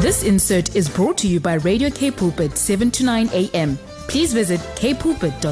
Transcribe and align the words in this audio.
This 0.00 0.22
insert 0.22 0.76
is 0.76 0.88
brought 0.88 1.18
to 1.18 1.26
you 1.26 1.40
by 1.40 1.54
Radio 1.54 1.90
K 1.90 2.12
Pulpit 2.12 2.56
7 2.56 2.88
to 2.92 3.04
9 3.04 3.30
a.m. 3.32 3.76
Please 4.06 4.32
visit 4.32 4.60
kpulpit.co.za. 4.76 5.48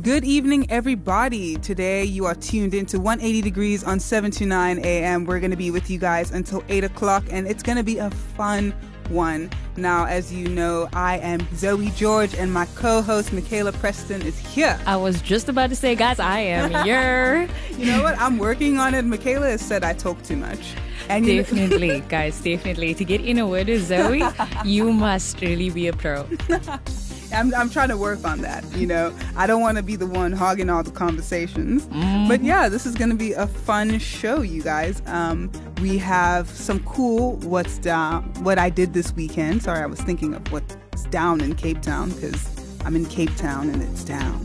Good 0.00 0.24
evening, 0.24 0.70
everybody. 0.70 1.56
Today 1.56 2.04
you 2.04 2.26
are 2.26 2.36
tuned 2.36 2.74
into 2.74 3.00
180 3.00 3.42
Degrees 3.42 3.82
on 3.82 3.98
7 3.98 4.30
to 4.30 4.46
9 4.46 4.78
a.m. 4.84 5.24
We're 5.24 5.40
going 5.40 5.50
to 5.50 5.56
be 5.56 5.72
with 5.72 5.90
you 5.90 5.98
guys 5.98 6.30
until 6.30 6.62
8 6.68 6.84
o'clock, 6.84 7.24
and 7.28 7.48
it's 7.48 7.64
going 7.64 7.78
to 7.78 7.82
be 7.82 7.98
a 7.98 8.10
fun 8.10 8.72
one. 9.10 9.50
Now, 9.76 10.06
as 10.06 10.32
you 10.32 10.48
know, 10.48 10.88
I 10.92 11.18
am 11.18 11.46
Zoe 11.54 11.90
George, 11.90 12.34
and 12.34 12.52
my 12.52 12.66
co 12.74 13.02
host, 13.02 13.32
Michaela 13.32 13.72
Preston, 13.72 14.22
is 14.22 14.38
here. 14.38 14.78
I 14.86 14.96
was 14.96 15.20
just 15.22 15.48
about 15.48 15.70
to 15.70 15.76
say, 15.76 15.94
guys, 15.94 16.18
I 16.18 16.40
am 16.40 16.86
your. 16.86 17.42
you 17.76 17.86
know 17.86 18.02
what? 18.02 18.18
I'm 18.18 18.38
working 18.38 18.78
on 18.78 18.94
it. 18.94 19.04
Michaela 19.04 19.50
has 19.50 19.60
said 19.60 19.84
I 19.84 19.92
talk 19.92 20.22
too 20.22 20.36
much. 20.36 20.74
And 21.08 21.26
definitely, 21.26 22.00
guys, 22.08 22.40
definitely. 22.40 22.94
To 22.94 23.04
get 23.04 23.20
in 23.20 23.38
a 23.38 23.46
word 23.46 23.66
with 23.66 23.84
Zoe, 23.86 24.22
you 24.64 24.92
must 24.92 25.40
really 25.40 25.70
be 25.70 25.88
a 25.88 25.92
pro. 25.92 26.26
I'm, 27.32 27.54
I'm 27.54 27.70
trying 27.70 27.88
to 27.88 27.96
work 27.96 28.24
on 28.24 28.40
that. 28.42 28.64
You 28.74 28.86
know, 28.86 29.14
I 29.36 29.46
don't 29.46 29.60
want 29.60 29.76
to 29.76 29.82
be 29.82 29.96
the 29.96 30.06
one 30.06 30.32
hogging 30.32 30.68
all 30.70 30.82
the 30.82 30.90
conversations. 30.90 31.86
But 32.28 32.42
yeah, 32.42 32.68
this 32.68 32.86
is 32.86 32.94
going 32.94 33.10
to 33.10 33.16
be 33.16 33.32
a 33.32 33.46
fun 33.46 33.98
show, 33.98 34.42
you 34.42 34.62
guys. 34.62 35.02
Um, 35.06 35.50
we 35.80 35.98
have 35.98 36.48
some 36.48 36.80
cool 36.84 37.36
what's 37.36 37.78
down, 37.78 38.24
what 38.44 38.58
I 38.58 38.70
did 38.70 38.94
this 38.94 39.12
weekend. 39.14 39.62
Sorry, 39.62 39.82
I 39.82 39.86
was 39.86 40.00
thinking 40.00 40.34
of 40.34 40.50
what's 40.52 40.76
down 41.10 41.40
in 41.40 41.54
Cape 41.54 41.82
Town 41.82 42.10
because 42.10 42.48
I'm 42.84 42.96
in 42.96 43.06
Cape 43.06 43.34
Town 43.36 43.70
and 43.70 43.82
it's 43.82 44.04
down. 44.04 44.44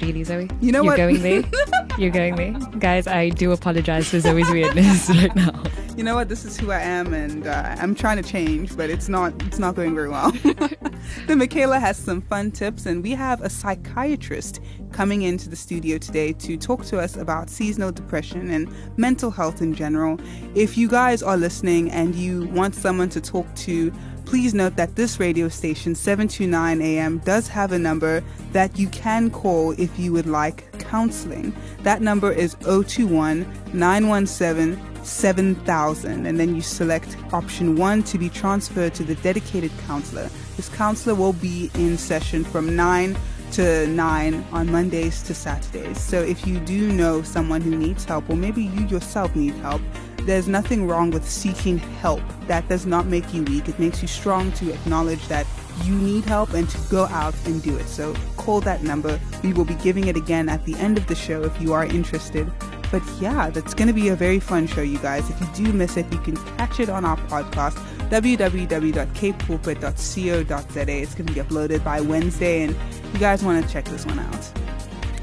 Really, 0.00 0.22
Zoe? 0.22 0.48
You 0.60 0.72
know 0.72 0.84
what? 0.84 0.98
You're 0.98 1.10
what? 1.10 1.20
going 1.20 1.42
there? 1.42 1.88
You're 1.98 2.10
going 2.10 2.36
there? 2.36 2.52
Guys, 2.78 3.06
I 3.06 3.30
do 3.30 3.50
apologize 3.50 4.08
for 4.08 4.20
Zoe's 4.20 4.48
weirdness 4.50 5.10
right 5.16 5.34
now. 5.34 5.62
You 5.96 6.04
know 6.04 6.14
what? 6.14 6.28
This 6.28 6.44
is 6.44 6.56
who 6.56 6.70
I 6.70 6.80
am, 6.80 7.12
and 7.12 7.48
uh, 7.48 7.74
I'm 7.78 7.96
trying 7.96 8.22
to 8.22 8.22
change, 8.22 8.76
but 8.76 8.88
it's 8.88 9.08
not 9.08 9.34
it's 9.42 9.58
not 9.58 9.74
going 9.74 9.96
very 9.96 10.08
well. 10.08 10.30
then 11.26 11.38
Michaela 11.38 11.80
has 11.80 11.96
some 11.96 12.20
fun 12.22 12.52
tips, 12.52 12.86
and 12.86 13.02
we 13.02 13.10
have 13.10 13.42
a 13.42 13.50
psychiatrist 13.50 14.60
coming 14.92 15.22
into 15.22 15.48
the 15.48 15.56
studio 15.56 15.98
today 15.98 16.32
to 16.34 16.56
talk 16.56 16.84
to 16.84 17.00
us 17.00 17.16
about 17.16 17.50
seasonal 17.50 17.90
depression 17.90 18.50
and 18.50 18.72
mental 18.96 19.32
health 19.32 19.60
in 19.60 19.74
general. 19.74 20.20
If 20.54 20.78
you 20.78 20.88
guys 20.88 21.20
are 21.22 21.36
listening 21.36 21.90
and 21.90 22.14
you 22.14 22.46
want 22.48 22.76
someone 22.76 23.08
to 23.10 23.20
talk 23.20 23.52
to, 23.56 23.92
please 24.28 24.52
note 24.52 24.76
that 24.76 24.94
this 24.94 25.18
radio 25.18 25.48
station 25.48 25.94
729 25.94 26.82
AM 26.82 27.16
does 27.20 27.48
have 27.48 27.72
a 27.72 27.78
number 27.78 28.22
that 28.52 28.78
you 28.78 28.86
can 28.88 29.30
call 29.30 29.70
if 29.80 29.98
you 29.98 30.12
would 30.12 30.26
like 30.26 30.70
counseling. 30.78 31.50
That 31.82 32.02
number 32.02 32.30
is 32.30 32.54
021 32.60 33.50
917 33.72 34.78
7000 35.02 36.26
and 36.26 36.38
then 36.38 36.54
you 36.54 36.60
select 36.60 37.16
option 37.32 37.76
1 37.76 38.02
to 38.02 38.18
be 38.18 38.28
transferred 38.28 38.92
to 38.96 39.02
the 39.02 39.14
dedicated 39.16 39.72
counselor. 39.86 40.28
This 40.56 40.68
counselor 40.68 41.14
will 41.14 41.32
be 41.32 41.70
in 41.72 41.96
session 41.96 42.44
from 42.44 42.76
9 42.76 43.16
to 43.52 43.86
9 43.86 44.46
on 44.52 44.70
Mondays 44.70 45.22
to 45.22 45.34
Saturdays. 45.34 45.98
So 45.98 46.20
if 46.20 46.46
you 46.46 46.60
do 46.60 46.92
know 46.92 47.22
someone 47.22 47.62
who 47.62 47.74
needs 47.74 48.04
help 48.04 48.28
or 48.28 48.36
maybe 48.36 48.62
you 48.62 48.86
yourself 48.88 49.34
need 49.34 49.54
help, 49.54 49.80
there's 50.28 50.46
nothing 50.46 50.86
wrong 50.86 51.10
with 51.10 51.26
seeking 51.26 51.78
help. 51.78 52.20
That 52.48 52.68
does 52.68 52.84
not 52.84 53.06
make 53.06 53.32
you 53.32 53.44
weak. 53.44 53.66
It 53.66 53.78
makes 53.78 54.02
you 54.02 54.08
strong 54.08 54.52
to 54.52 54.70
acknowledge 54.70 55.26
that 55.28 55.46
you 55.84 55.94
need 55.94 56.26
help 56.26 56.52
and 56.52 56.68
to 56.68 56.78
go 56.90 57.06
out 57.06 57.34
and 57.46 57.62
do 57.62 57.74
it. 57.78 57.86
So 57.86 58.12
call 58.36 58.60
that 58.60 58.82
number. 58.82 59.18
We 59.42 59.54
will 59.54 59.64
be 59.64 59.76
giving 59.76 60.06
it 60.06 60.18
again 60.18 60.50
at 60.50 60.66
the 60.66 60.76
end 60.76 60.98
of 60.98 61.06
the 61.06 61.14
show 61.14 61.44
if 61.44 61.58
you 61.62 61.72
are 61.72 61.86
interested. 61.86 62.52
But 62.90 63.02
yeah, 63.18 63.48
that's 63.48 63.72
going 63.72 63.88
to 63.88 63.94
be 63.94 64.08
a 64.08 64.16
very 64.16 64.38
fun 64.38 64.66
show, 64.66 64.82
you 64.82 64.98
guys. 64.98 65.30
If 65.30 65.40
you 65.40 65.46
do 65.54 65.72
miss 65.72 65.96
it, 65.96 66.04
you 66.12 66.18
can 66.18 66.36
catch 66.58 66.78
it 66.78 66.90
on 66.90 67.06
our 67.06 67.16
podcast, 67.16 67.76
www.kpulpit.co.za. 68.10 70.90
It's 70.90 71.14
going 71.14 71.26
to 71.26 71.32
be 71.32 71.40
uploaded 71.40 71.82
by 71.82 72.02
Wednesday, 72.02 72.64
and 72.64 72.76
you 73.14 73.18
guys 73.18 73.42
want 73.42 73.64
to 73.64 73.72
check 73.72 73.86
this 73.86 74.04
one 74.04 74.18
out. 74.18 74.44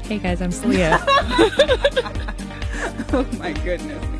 Hey, 0.02 0.18
guys, 0.18 0.42
I'm 0.42 0.50
here. 0.50 0.98
oh 3.12 3.24
my 3.38 3.52
goodness. 3.52 4.15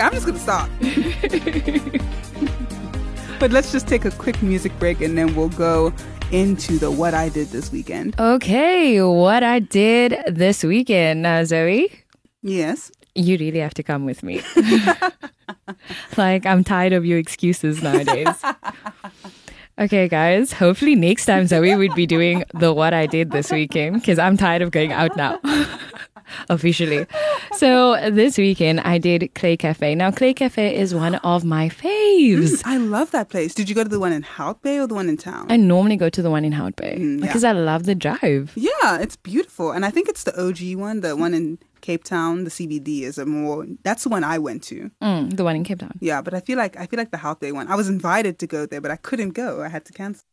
I'm 0.00 0.12
just 0.12 0.26
going 0.26 0.38
to 0.38 0.42
stop. 0.42 0.68
but 3.40 3.50
let's 3.50 3.72
just 3.72 3.88
take 3.88 4.04
a 4.04 4.10
quick 4.12 4.40
music 4.42 4.76
break, 4.78 5.00
and 5.00 5.16
then 5.16 5.34
we'll 5.34 5.48
go 5.50 5.92
into 6.30 6.78
the 6.78 6.90
what 6.90 7.14
I 7.14 7.28
did 7.28 7.48
this 7.48 7.72
weekend. 7.72 8.18
Okay, 8.18 9.02
what 9.02 9.42
I 9.42 9.58
did 9.58 10.16
this 10.26 10.64
weekend, 10.64 11.22
now, 11.22 11.44
Zoe. 11.44 11.92
Yes. 12.42 12.90
You 13.14 13.36
really 13.36 13.58
have 13.58 13.74
to 13.74 13.82
come 13.82 14.06
with 14.06 14.22
me. 14.22 14.40
like, 16.16 16.46
I'm 16.46 16.64
tired 16.64 16.94
of 16.94 17.04
your 17.04 17.18
excuses 17.18 17.82
nowadays. 17.82 18.28
Okay, 19.78 20.06
guys. 20.06 20.52
Hopefully, 20.52 20.94
next 20.94 21.24
time 21.24 21.46
Zoe 21.46 21.74
would 21.74 21.94
be 21.94 22.06
doing 22.06 22.44
the 22.52 22.74
what 22.74 22.92
I 22.92 23.06
did 23.06 23.30
this 23.30 23.50
weekend 23.50 23.96
because 23.96 24.18
I'm 24.18 24.36
tired 24.36 24.60
of 24.60 24.70
going 24.70 24.92
out 24.92 25.16
now. 25.16 25.40
Officially. 26.48 27.06
So, 27.56 27.96
this 28.10 28.38
weekend 28.38 28.80
I 28.80 28.98
did 28.98 29.30
Clay 29.34 29.56
Cafe. 29.56 29.94
Now, 29.94 30.10
Clay 30.10 30.34
Cafe 30.34 30.76
is 30.76 30.94
one 30.94 31.16
of 31.16 31.44
my 31.44 31.68
faves. 31.68 32.62
I 32.64 32.76
love 32.78 33.10
that 33.12 33.28
place. 33.28 33.54
Did 33.54 33.68
you 33.68 33.74
go 33.74 33.82
to 33.82 33.88
the 33.88 34.00
one 34.00 34.12
in 34.12 34.22
Hout 34.22 34.62
Bay 34.62 34.78
or 34.78 34.86
the 34.86 34.94
one 34.94 35.08
in 35.08 35.16
town? 35.16 35.46
I 35.50 35.56
normally 35.56 35.96
go 35.96 36.08
to 36.08 36.22
the 36.22 36.30
one 36.30 36.44
in 36.44 36.52
Hout 36.52 36.76
Bay 36.76 36.96
Mm, 36.98 37.20
yeah. 37.20 37.26
because 37.26 37.44
I 37.44 37.52
love 37.52 37.84
the 37.84 37.94
drive. 37.94 38.52
Yeah, 38.56 38.98
it's 39.00 39.16
beautiful. 39.16 39.70
And 39.72 39.84
I 39.84 39.90
think 39.90 40.08
it's 40.08 40.24
the 40.24 40.34
OG 40.40 40.76
one, 40.78 41.00
the 41.00 41.16
one 41.16 41.34
in 41.34 41.58
Cape 41.80 42.04
Town, 42.04 42.44
the 42.44 42.50
CBD 42.50 43.02
is 43.02 43.18
a 43.18 43.26
more 43.26 43.66
that's 43.82 44.04
the 44.04 44.08
one 44.08 44.22
I 44.24 44.38
went 44.38 44.62
to. 44.64 44.90
Mm, 45.02 45.36
the 45.36 45.42
one 45.44 45.56
in 45.56 45.64
Cape 45.64 45.80
Town. 45.80 45.98
Yeah, 46.00 46.22
but 46.22 46.32
I 46.34 46.40
feel 46.40 46.56
like 46.56 46.76
I 46.76 46.86
feel 46.86 46.98
like 46.98 47.10
the 47.10 47.16
Hout 47.18 47.40
Bay 47.40 47.50
one. 47.52 47.66
I 47.68 47.74
was 47.74 47.88
invited 47.88 48.38
to 48.40 48.46
go 48.46 48.66
there, 48.66 48.80
but 48.80 48.90
I 48.92 48.96
couldn't 48.96 49.30
go. 49.30 49.62
I 49.62 49.68
had 49.68 49.84
to 49.86 49.92
cancel. 49.92 50.24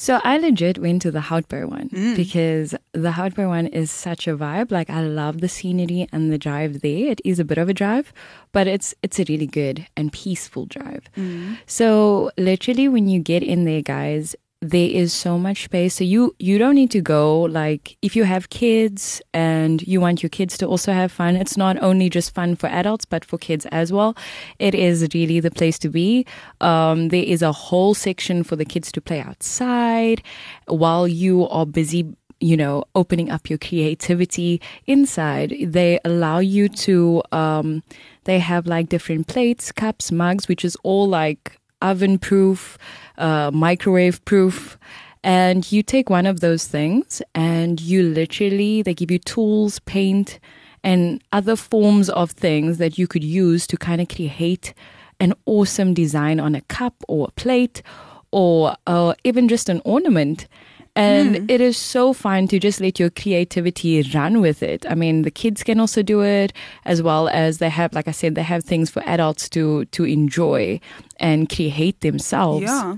So 0.00 0.20
I 0.22 0.38
legit 0.38 0.78
went 0.78 1.02
to 1.02 1.10
the 1.10 1.22
Hout 1.22 1.48
Bay 1.48 1.64
one 1.64 1.88
mm. 1.88 2.14
because 2.14 2.72
the 2.92 3.10
Hout 3.10 3.34
Bay 3.34 3.46
one 3.46 3.66
is 3.66 3.90
such 3.90 4.28
a 4.28 4.36
vibe. 4.36 4.70
Like 4.70 4.88
I 4.88 5.00
love 5.02 5.40
the 5.40 5.48
scenery 5.48 6.08
and 6.12 6.32
the 6.32 6.38
drive 6.38 6.82
there. 6.82 7.10
It 7.10 7.20
is 7.24 7.40
a 7.40 7.44
bit 7.44 7.58
of 7.58 7.68
a 7.68 7.74
drive, 7.74 8.12
but 8.52 8.68
it's 8.68 8.94
it's 9.02 9.18
a 9.18 9.24
really 9.28 9.48
good 9.48 9.88
and 9.96 10.12
peaceful 10.12 10.66
drive. 10.66 11.02
Mm. 11.16 11.58
So 11.66 12.30
literally 12.38 12.86
when 12.86 13.08
you 13.08 13.18
get 13.18 13.42
in 13.42 13.64
there, 13.64 13.82
guys, 13.82 14.36
there 14.60 14.90
is 14.90 15.12
so 15.12 15.38
much 15.38 15.64
space. 15.64 15.94
So 15.94 16.04
you 16.04 16.34
you 16.38 16.58
don't 16.58 16.74
need 16.74 16.90
to 16.90 17.00
go 17.00 17.42
like 17.42 17.96
if 18.02 18.16
you 18.16 18.24
have 18.24 18.50
kids 18.50 19.22
and 19.32 19.82
you 19.86 20.00
want 20.00 20.22
your 20.22 20.30
kids 20.30 20.58
to 20.58 20.66
also 20.66 20.92
have 20.92 21.12
fun. 21.12 21.36
It's 21.36 21.56
not 21.56 21.80
only 21.80 22.10
just 22.10 22.34
fun 22.34 22.56
for 22.56 22.66
adults 22.66 23.04
but 23.04 23.24
for 23.24 23.38
kids 23.38 23.66
as 23.66 23.92
well. 23.92 24.16
It 24.58 24.74
is 24.74 25.06
really 25.14 25.38
the 25.38 25.52
place 25.52 25.78
to 25.80 25.88
be. 25.88 26.26
Um, 26.60 27.08
there 27.08 27.22
is 27.22 27.42
a 27.42 27.52
whole 27.52 27.94
section 27.94 28.42
for 28.42 28.56
the 28.56 28.64
kids 28.64 28.90
to 28.92 29.00
play 29.00 29.20
outside 29.20 30.22
while 30.66 31.06
you 31.06 31.46
are 31.48 31.66
busy 31.66 32.06
you 32.40 32.56
know, 32.56 32.84
opening 32.94 33.30
up 33.30 33.50
your 33.50 33.58
creativity 33.58 34.60
inside. 34.86 35.54
They 35.60 35.98
allow 36.04 36.38
you 36.38 36.68
to, 36.68 37.20
um, 37.32 37.82
they 38.24 38.38
have 38.38 38.64
like 38.64 38.88
different 38.88 39.26
plates, 39.26 39.72
cups, 39.72 40.12
mugs, 40.12 40.46
which 40.46 40.64
is 40.64 40.76
all 40.84 41.08
like 41.08 41.58
oven 41.82 42.18
proof, 42.18 42.78
uh, 43.18 43.50
microwave 43.52 44.24
proof. 44.24 44.78
And 45.24 45.70
you 45.70 45.82
take 45.82 46.08
one 46.08 46.26
of 46.26 46.40
those 46.40 46.66
things 46.66 47.20
and 47.34 47.80
you 47.80 48.02
literally, 48.02 48.82
they 48.82 48.94
give 48.94 49.10
you 49.10 49.18
tools, 49.18 49.80
paint, 49.80 50.38
and 50.84 51.22
other 51.32 51.56
forms 51.56 52.08
of 52.08 52.30
things 52.30 52.78
that 52.78 52.98
you 52.98 53.06
could 53.06 53.24
use 53.24 53.66
to 53.66 53.76
kind 53.76 54.00
of 54.00 54.08
create 54.08 54.74
an 55.20 55.34
awesome 55.44 55.92
design 55.92 56.38
on 56.38 56.54
a 56.54 56.60
cup 56.62 56.94
or 57.08 57.28
a 57.28 57.32
plate 57.32 57.82
or 58.30 58.76
uh, 58.86 59.14
even 59.24 59.48
just 59.48 59.68
an 59.68 59.82
ornament. 59.84 60.46
And 60.94 61.48
it 61.48 61.60
is 61.60 61.76
so 61.76 62.12
fun 62.12 62.48
to 62.48 62.58
just 62.58 62.80
let 62.80 62.98
your 62.98 63.10
creativity 63.10 64.02
run 64.14 64.40
with 64.40 64.64
it. 64.64 64.84
I 64.90 64.96
mean, 64.96 65.22
the 65.22 65.30
kids 65.30 65.62
can 65.62 65.78
also 65.78 66.02
do 66.02 66.22
it 66.22 66.52
as 66.84 67.02
well 67.02 67.28
as 67.28 67.58
they 67.58 67.68
have, 67.68 67.92
like 67.92 68.08
I 68.08 68.12
said, 68.12 68.34
they 68.34 68.42
have 68.42 68.64
things 68.64 68.90
for 68.90 69.02
adults 69.06 69.48
to 69.50 69.84
to 69.86 70.04
enjoy 70.04 70.80
and 71.20 71.48
create 71.48 72.00
themselves. 72.00 72.64
Yeah. 72.64 72.96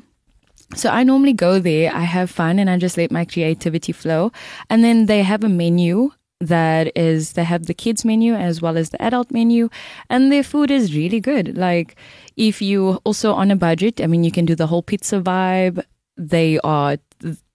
So 0.75 0.88
I 0.88 1.02
normally 1.02 1.32
go 1.32 1.58
there, 1.58 1.93
I 1.93 2.02
have 2.02 2.31
fun 2.31 2.58
and 2.58 2.70
I 2.70 2.78
just 2.78 2.96
let 2.96 3.11
my 3.11 3.25
creativity 3.25 3.93
flow. 3.93 4.31
And 4.69 4.84
then 4.84 5.06
they 5.06 5.22
have 5.22 5.43
a 5.43 5.49
menu 5.49 6.12
that 6.40 6.90
is 6.96 7.34
they 7.34 7.44
have 7.44 7.67
the 7.67 7.75
kids 7.75 8.05
menu 8.05 8.34
as 8.34 8.62
well 8.62 8.78
as 8.78 8.90
the 8.90 9.02
adult 9.02 9.31
menu 9.31 9.69
and 10.08 10.32
their 10.32 10.43
food 10.43 10.70
is 10.70 10.94
really 10.94 11.20
good. 11.20 11.56
Like 11.56 11.96
if 12.37 12.62
you 12.62 13.00
also 13.05 13.32
on 13.34 13.50
a 13.50 13.56
budget, 13.56 14.00
I 14.00 14.06
mean 14.06 14.25
you 14.25 14.32
can 14.32 14.46
do 14.46 14.55
the 14.55 14.67
whole 14.67 14.82
pizza 14.82 15.20
vibe. 15.20 15.84
They 16.17 16.58
are 16.61 16.96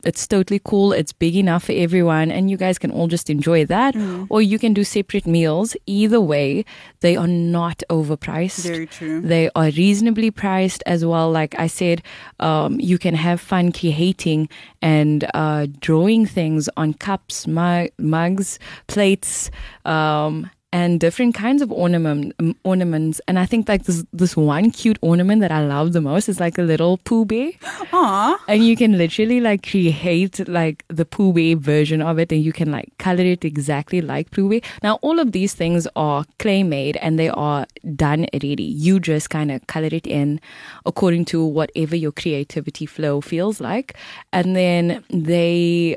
it's 0.06 0.28
totally 0.28 0.62
cool. 0.64 0.94
It's 0.94 1.12
big 1.12 1.36
enough 1.36 1.64
for 1.66 1.72
everyone 1.74 2.32
and 2.32 2.50
you 2.50 2.58
guys 2.58 2.78
can 2.78 2.92
all 2.92 3.08
just 3.08 3.30
enjoy 3.30 3.66
that 3.66 3.96
or 4.30 4.42
you 4.42 4.60
can 4.60 4.74
do 4.74 4.84
separate 4.84 5.26
meals. 5.26 5.76
Either 5.88 6.22
way, 6.22 6.64
they 7.02 7.16
are 7.16 7.28
not 7.28 7.82
overpriced. 7.90 8.64
Very 8.64 8.86
true. 8.88 9.22
They 9.22 9.50
are 9.56 9.66
reasonably 9.72 10.32
priced 10.32 10.84
as 10.86 11.04
well. 11.04 11.32
Like 11.32 11.56
I 11.60 11.68
said, 11.68 12.02
um, 12.40 12.80
you 12.80 12.98
can 12.98 13.16
have 13.16 13.42
fun 13.42 13.72
creating 13.72 14.48
and 14.82 15.28
uh, 15.34 15.68
drawing 15.80 16.26
things 16.26 16.70
on 16.78 16.94
cups, 16.94 17.48
mu- 17.48 17.88
mugs, 17.98 18.60
plates, 18.88 19.50
um, 19.86 20.50
and 20.76 21.00
different 21.00 21.34
kinds 21.34 21.62
of 21.62 21.72
ornament 21.72 22.34
um, 22.40 22.54
ornaments. 22.66 23.22
And 23.30 23.40
I 23.40 23.46
think 23.46 23.70
like 23.70 23.86
this 23.86 24.04
this 24.12 24.36
one 24.36 24.72
cute 24.72 24.98
ornament 25.02 25.40
that 25.42 25.52
I 25.58 25.66
love 25.66 25.94
the 25.94 26.02
most 26.02 26.28
is 26.28 26.42
like 26.42 26.58
a 26.58 26.64
little 26.64 26.98
Pooh 26.98 27.24
Bear. 27.24 27.52
Aw. 27.94 28.38
And 28.50 28.66
you 28.68 28.76
can 28.76 28.98
literally 28.98 29.40
like 29.40 29.66
create 29.70 30.46
like 30.50 30.84
the 30.90 31.06
Pooh 31.06 31.32
Bear 31.32 31.56
version 31.56 32.02
of 32.02 32.20
it 32.20 32.34
and 32.34 32.44
you 32.44 32.52
can 32.52 32.72
like 32.72 32.92
color 32.98 33.24
it 33.24 33.46
exactly 33.46 34.02
like 34.02 34.32
Pooh 34.32 34.50
Bear. 34.50 34.60
Now 34.84 34.96
all 34.96 35.20
of 35.20 35.32
these 35.32 35.54
things 35.54 35.88
are 35.96 36.26
clay 36.40 36.62
made 36.64 36.98
and 36.98 37.18
they 37.18 37.30
are 37.30 37.66
done 37.96 38.26
already. 38.34 38.64
You 38.64 39.00
just 39.00 39.30
kind 39.30 39.52
of 39.54 39.66
color 39.68 39.94
it 40.02 40.06
in 40.06 40.42
according 40.86 41.26
to 41.36 41.46
whatever 41.46 41.96
your 41.96 42.12
creativity 42.12 42.86
flow 42.86 43.22
feels 43.22 43.62
like. 43.62 43.96
And 44.34 44.58
then 44.58 45.06
they 45.10 45.96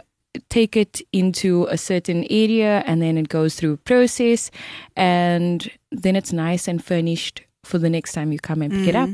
take 0.49 0.77
it 0.77 1.01
into 1.13 1.67
a 1.71 1.77
certain 1.79 2.25
area 2.31 2.83
and 2.87 3.01
then 3.03 3.17
it 3.19 3.29
goes 3.29 3.55
through 3.55 3.73
a 3.75 3.77
process 3.79 4.51
and 4.97 5.71
then 5.91 6.17
it's 6.17 6.33
nice 6.33 6.69
and 6.69 6.83
furnished 6.85 7.43
for 7.65 7.79
the 7.79 7.91
next 7.91 8.13
time 8.13 8.33
you 8.33 8.39
come 8.39 8.63
and 8.63 8.73
pick 8.73 8.89
it 8.89 8.97
up. 8.97 9.11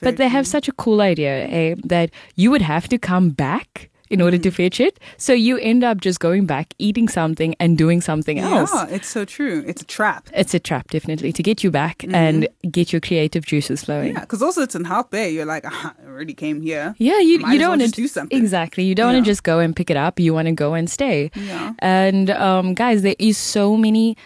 But 0.00 0.16
they 0.16 0.28
have 0.28 0.46
such 0.46 0.68
a 0.68 0.72
cool 0.72 1.00
idea 1.00 1.46
eh, 1.46 1.74
that 1.84 2.10
you 2.36 2.50
would 2.50 2.62
have 2.62 2.88
to 2.88 2.98
come 2.98 3.30
back 3.30 3.90
in 4.10 4.20
order 4.20 4.38
to 4.38 4.50
fetch 4.50 4.80
it. 4.80 4.98
So 5.16 5.32
you 5.32 5.58
end 5.58 5.84
up 5.84 6.00
just 6.00 6.20
going 6.20 6.46
back, 6.46 6.74
eating 6.78 7.08
something, 7.08 7.54
and 7.60 7.76
doing 7.76 8.00
something 8.00 8.38
else. 8.38 8.72
Yeah, 8.72 8.86
it's 8.88 9.08
so 9.08 9.24
true. 9.24 9.64
It's 9.66 9.82
a 9.82 9.86
trap. 9.86 10.28
It's 10.34 10.54
a 10.54 10.60
trap, 10.60 10.90
definitely, 10.90 11.32
to 11.32 11.42
get 11.42 11.64
you 11.64 11.70
back 11.70 12.04
and 12.08 12.48
get 12.70 12.92
your 12.92 13.00
creative 13.00 13.44
juices 13.44 13.84
flowing. 13.84 14.14
Yeah, 14.14 14.20
because 14.20 14.42
also 14.42 14.62
it's 14.62 14.74
in 14.74 14.84
Hout 14.84 15.10
Bay. 15.10 15.30
You're 15.30 15.46
like, 15.46 15.64
ah, 15.66 15.94
I 16.02 16.06
already 16.06 16.34
came 16.34 16.60
here. 16.60 16.94
Yeah, 16.98 17.18
you, 17.20 17.38
Might 17.40 17.52
you 17.52 17.58
don't 17.58 17.70
well 17.70 17.78
want 17.78 17.94
to 17.94 18.00
do 18.00 18.08
something. 18.08 18.36
Exactly. 18.36 18.84
You 18.84 18.94
don't 18.94 19.12
want 19.14 19.24
to 19.24 19.30
just 19.30 19.42
go 19.42 19.58
and 19.58 19.74
pick 19.74 19.90
it 19.90 19.96
up. 19.96 20.18
You 20.20 20.34
want 20.34 20.46
to 20.46 20.52
go 20.52 20.74
and 20.74 20.90
stay. 20.90 21.30
Yeah. 21.34 21.74
And 21.80 22.30
um, 22.30 22.74
guys, 22.74 23.02
there 23.02 23.16
is 23.18 23.36
so 23.36 23.76
many 23.76 24.16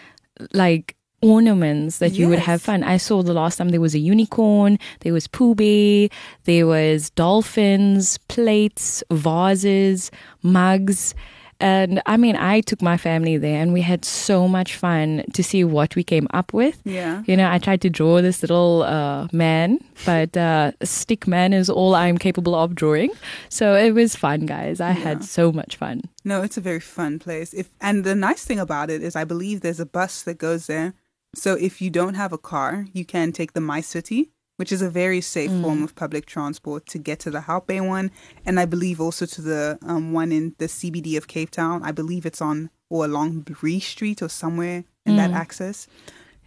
like 0.53 0.95
ornaments 1.23 1.97
that 1.99 2.13
you 2.13 2.29
would 2.29 2.39
have 2.39 2.61
fun. 2.61 2.83
I 2.83 2.97
saw 2.97 3.23
the 3.23 3.33
last 3.33 3.57
time 3.57 3.69
there 3.69 3.81
was 3.81 3.95
a 3.95 3.99
unicorn, 3.99 4.77
there 5.01 5.13
was 5.13 5.27
Pooh 5.27 5.55
Bear, 5.55 6.09
there 6.43 6.67
was 6.67 7.09
dolphins, 7.11 8.17
plates, 8.27 9.03
vases, 9.11 10.11
mugs. 10.41 11.15
And 11.59 12.01
I 12.05 12.17
mean, 12.17 12.35
I 12.35 12.59
took 12.59 12.81
my 12.81 12.97
family 12.97 13.37
there 13.37 13.61
and 13.61 13.71
we 13.71 13.81
had 13.81 14.03
so 14.03 14.49
much 14.49 14.75
fun 14.75 15.23
to 15.33 15.41
see 15.41 15.63
what 15.63 15.95
we 15.95 16.03
came 16.03 16.27
up 16.33 16.51
with. 16.51 16.81
Yeah. 16.83 17.23
You 17.25 17.37
know, 17.37 17.49
I 17.49 17.57
tried 17.57 17.79
to 17.81 17.89
draw 17.89 18.21
this 18.21 18.43
little 18.43 18.83
uh, 18.83 19.29
man, 19.31 19.79
but 20.05 20.35
uh, 20.35 20.73
stick 20.83 21.25
man 21.25 21.53
is 21.53 21.69
all 21.69 21.95
I'm 21.95 22.17
capable 22.17 22.53
of 22.53 22.75
drawing. 22.75 23.11
So 23.47 23.75
it 23.75 23.91
was 23.91 24.13
fun, 24.13 24.45
guys. 24.45 24.81
I 24.81 24.91
had 24.91 25.23
so 25.23 25.53
much 25.53 25.77
fun. 25.77 26.01
No, 26.25 26.41
it's 26.41 26.57
a 26.57 26.61
very 26.61 26.81
fun 26.81 27.17
place. 27.17 27.53
If 27.53 27.69
and 27.79 28.03
the 28.03 28.15
nice 28.15 28.43
thing 28.43 28.59
about 28.59 28.89
it 28.89 29.01
is 29.01 29.15
I 29.15 29.23
believe 29.23 29.61
there's 29.61 29.79
a 29.79 29.85
bus 29.85 30.23
that 30.23 30.39
goes 30.39 30.67
there. 30.67 30.93
So 31.35 31.55
if 31.55 31.81
you 31.81 31.89
don't 31.89 32.13
have 32.13 32.31
a 32.31 32.37
car, 32.37 32.85
you 32.93 33.05
can 33.05 33.31
take 33.31 33.53
the 33.53 33.59
MyCiTi, 33.59 34.29
which 34.57 34.71
is 34.71 34.81
a 34.81 34.89
very 34.89 35.19
safe 35.19 35.49
form 35.49 35.79
mm. 35.79 35.83
of 35.83 35.95
public 35.95 36.25
transport 36.25 36.85
to 36.87 36.99
get 36.99 37.19
to 37.21 37.31
the 37.31 37.63
Bay 37.65 37.81
one, 37.81 38.11
and 38.45 38.59
I 38.59 38.65
believe 38.65 39.01
also 39.01 39.25
to 39.25 39.41
the 39.41 39.79
um, 39.81 40.13
one 40.13 40.31
in 40.31 40.55
the 40.59 40.65
CBD 40.65 41.17
of 41.17 41.27
Cape 41.27 41.49
Town. 41.49 41.81
I 41.83 41.91
believe 41.91 42.25
it's 42.25 42.41
on 42.41 42.69
or 42.89 43.05
along 43.05 43.41
Bree 43.41 43.79
Street 43.79 44.21
or 44.21 44.29
somewhere 44.29 44.83
in 45.05 45.15
that 45.17 45.31
mm. 45.31 45.35
access. 45.35 45.87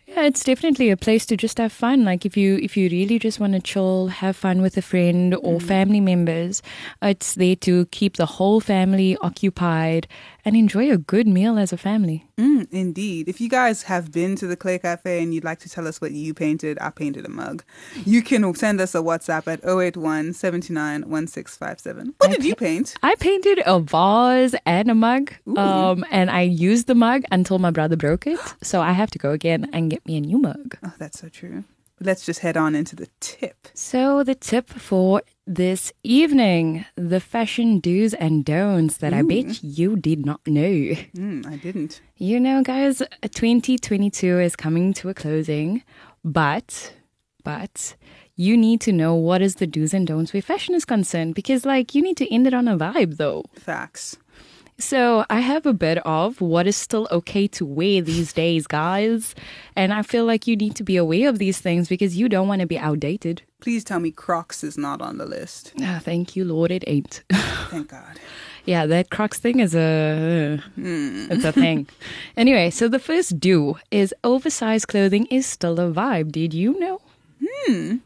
Yeah, 0.06 0.22
it's 0.22 0.44
definitely 0.44 0.90
a 0.90 0.96
place 0.96 1.26
to 1.26 1.36
just 1.36 1.58
have 1.58 1.72
fun. 1.72 2.04
Like 2.04 2.24
if 2.24 2.36
you 2.36 2.58
if 2.62 2.76
you 2.76 2.88
really 2.88 3.18
just 3.18 3.40
want 3.40 3.54
to 3.54 3.60
chill, 3.60 4.06
have 4.06 4.36
fun 4.36 4.62
with 4.62 4.76
a 4.76 4.82
friend 4.82 5.34
or 5.34 5.58
mm. 5.58 5.62
family 5.62 6.00
members, 6.00 6.62
it's 7.02 7.34
there 7.34 7.56
to 7.56 7.86
keep 7.86 8.16
the 8.16 8.26
whole 8.26 8.60
family 8.60 9.16
occupied 9.20 10.06
and 10.46 10.56
enjoy 10.56 10.90
a 10.92 10.96
good 10.96 11.26
meal 11.26 11.58
as 11.58 11.72
a 11.72 11.76
family. 11.76 12.24
Mm, 12.38 12.68
indeed. 12.70 13.28
If 13.28 13.40
you 13.40 13.48
guys 13.48 13.82
have 13.82 14.12
been 14.12 14.36
to 14.36 14.46
the 14.46 14.56
Clay 14.56 14.78
Cafe 14.78 15.20
and 15.20 15.34
you'd 15.34 15.42
like 15.42 15.58
to 15.58 15.68
tell 15.68 15.88
us 15.88 16.00
what 16.00 16.12
you 16.12 16.32
painted, 16.32 16.78
I 16.80 16.90
painted 16.90 17.26
a 17.26 17.28
mug. 17.28 17.64
You 18.04 18.22
can 18.22 18.54
send 18.54 18.80
us 18.80 18.94
a 18.94 18.98
WhatsApp 18.98 19.48
at 19.52 19.64
081 19.66 20.32
79 20.32 21.10
1657. 21.10 22.14
What 22.18 22.30
did 22.30 22.44
you 22.44 22.54
paint? 22.54 22.94
I 23.02 23.16
painted 23.16 23.60
a 23.66 23.80
vase 23.80 24.54
and 24.64 24.88
a 24.88 24.94
mug, 24.94 25.34
um, 25.56 26.04
and 26.12 26.30
I 26.30 26.42
used 26.42 26.86
the 26.86 26.94
mug 26.94 27.24
until 27.32 27.58
my 27.58 27.72
brother 27.72 27.96
broke 27.96 28.26
it. 28.26 28.38
So 28.62 28.80
I 28.80 28.92
have 28.92 29.10
to 29.12 29.18
go 29.18 29.30
again 29.30 29.68
and 29.72 29.90
get 29.90 30.04
me 30.06 30.16
a 30.16 30.20
new 30.20 30.38
mug. 30.38 30.76
Oh, 30.84 30.92
that's 30.98 31.20
so 31.20 31.28
true. 31.28 31.64
Let's 32.00 32.26
just 32.26 32.40
head 32.40 32.56
on 32.56 32.74
into 32.74 32.96
the 32.96 33.08
tip. 33.20 33.68
So 33.74 34.24
the 34.24 34.34
tip 34.34 34.68
for 34.68 35.22
this 35.46 35.92
evening, 36.02 36.84
the 36.96 37.20
fashion 37.20 37.78
do's 37.78 38.14
and 38.14 38.44
don'ts 38.44 38.96
that 38.98 39.14
I 39.14 39.22
bet 39.22 39.62
you 39.62 39.96
did 39.96 40.26
not 40.26 40.40
know. 40.46 40.62
Mm, 41.16 41.46
I 41.46 41.56
didn't. 41.56 42.00
You 42.16 42.40
know, 42.40 42.62
guys, 42.62 42.98
2022 43.22 44.40
is 44.40 44.56
coming 44.56 44.92
to 44.94 45.08
a 45.08 45.14
closing, 45.14 45.82
but, 46.24 46.94
but 47.44 47.94
you 48.34 48.56
need 48.56 48.80
to 48.82 48.92
know 48.92 49.14
what 49.14 49.40
is 49.40 49.56
the 49.56 49.66
do's 49.66 49.94
and 49.94 50.06
don'ts 50.06 50.32
where 50.32 50.42
fashion 50.42 50.74
is 50.74 50.84
concerned 50.84 51.34
because, 51.34 51.64
like, 51.64 51.94
you 51.94 52.02
need 52.02 52.16
to 52.16 52.32
end 52.32 52.46
it 52.46 52.54
on 52.54 52.66
a 52.66 52.76
vibe, 52.76 53.16
though. 53.16 53.44
Facts. 53.54 54.16
So 54.78 55.24
I 55.30 55.40
have 55.40 55.64
a 55.64 55.72
bit 55.72 55.98
of 55.98 56.40
what 56.40 56.66
is 56.66 56.76
still 56.76 57.08
okay 57.10 57.46
to 57.48 57.64
wear 57.64 58.02
these 58.02 58.32
days, 58.32 58.66
guys. 58.66 59.34
And 59.74 59.92
I 59.92 60.02
feel 60.02 60.26
like 60.26 60.46
you 60.46 60.54
need 60.54 60.74
to 60.76 60.84
be 60.84 60.96
aware 60.96 61.28
of 61.28 61.38
these 61.38 61.58
things 61.60 61.88
because 61.88 62.16
you 62.16 62.28
don't 62.28 62.46
want 62.46 62.60
to 62.60 62.66
be 62.66 62.78
outdated. 62.78 63.42
Please 63.60 63.84
tell 63.84 64.00
me 64.00 64.10
Crocs 64.10 64.62
is 64.62 64.76
not 64.76 65.00
on 65.00 65.16
the 65.16 65.24
list. 65.24 65.72
Ah, 65.80 66.00
thank 66.02 66.36
you, 66.36 66.44
Lord, 66.44 66.70
it 66.70 66.84
ain't. 66.86 67.24
Thank 67.70 67.88
God. 67.88 68.20
Yeah, 68.64 68.84
that 68.86 69.10
Crocs 69.10 69.38
thing 69.38 69.60
is 69.60 69.74
a 69.74 70.62
it's 70.76 71.44
a 71.44 71.52
thing. 71.52 71.88
Anyway, 72.36 72.70
so 72.70 72.88
the 72.88 72.98
first 72.98 73.40
do 73.40 73.76
is 73.90 74.14
oversized 74.24 74.88
clothing 74.88 75.26
is 75.26 75.46
still 75.46 75.80
a 75.80 75.90
vibe. 75.90 76.32
Did 76.32 76.52
you 76.52 76.78
know? 76.78 77.00
Hmm. 77.44 77.96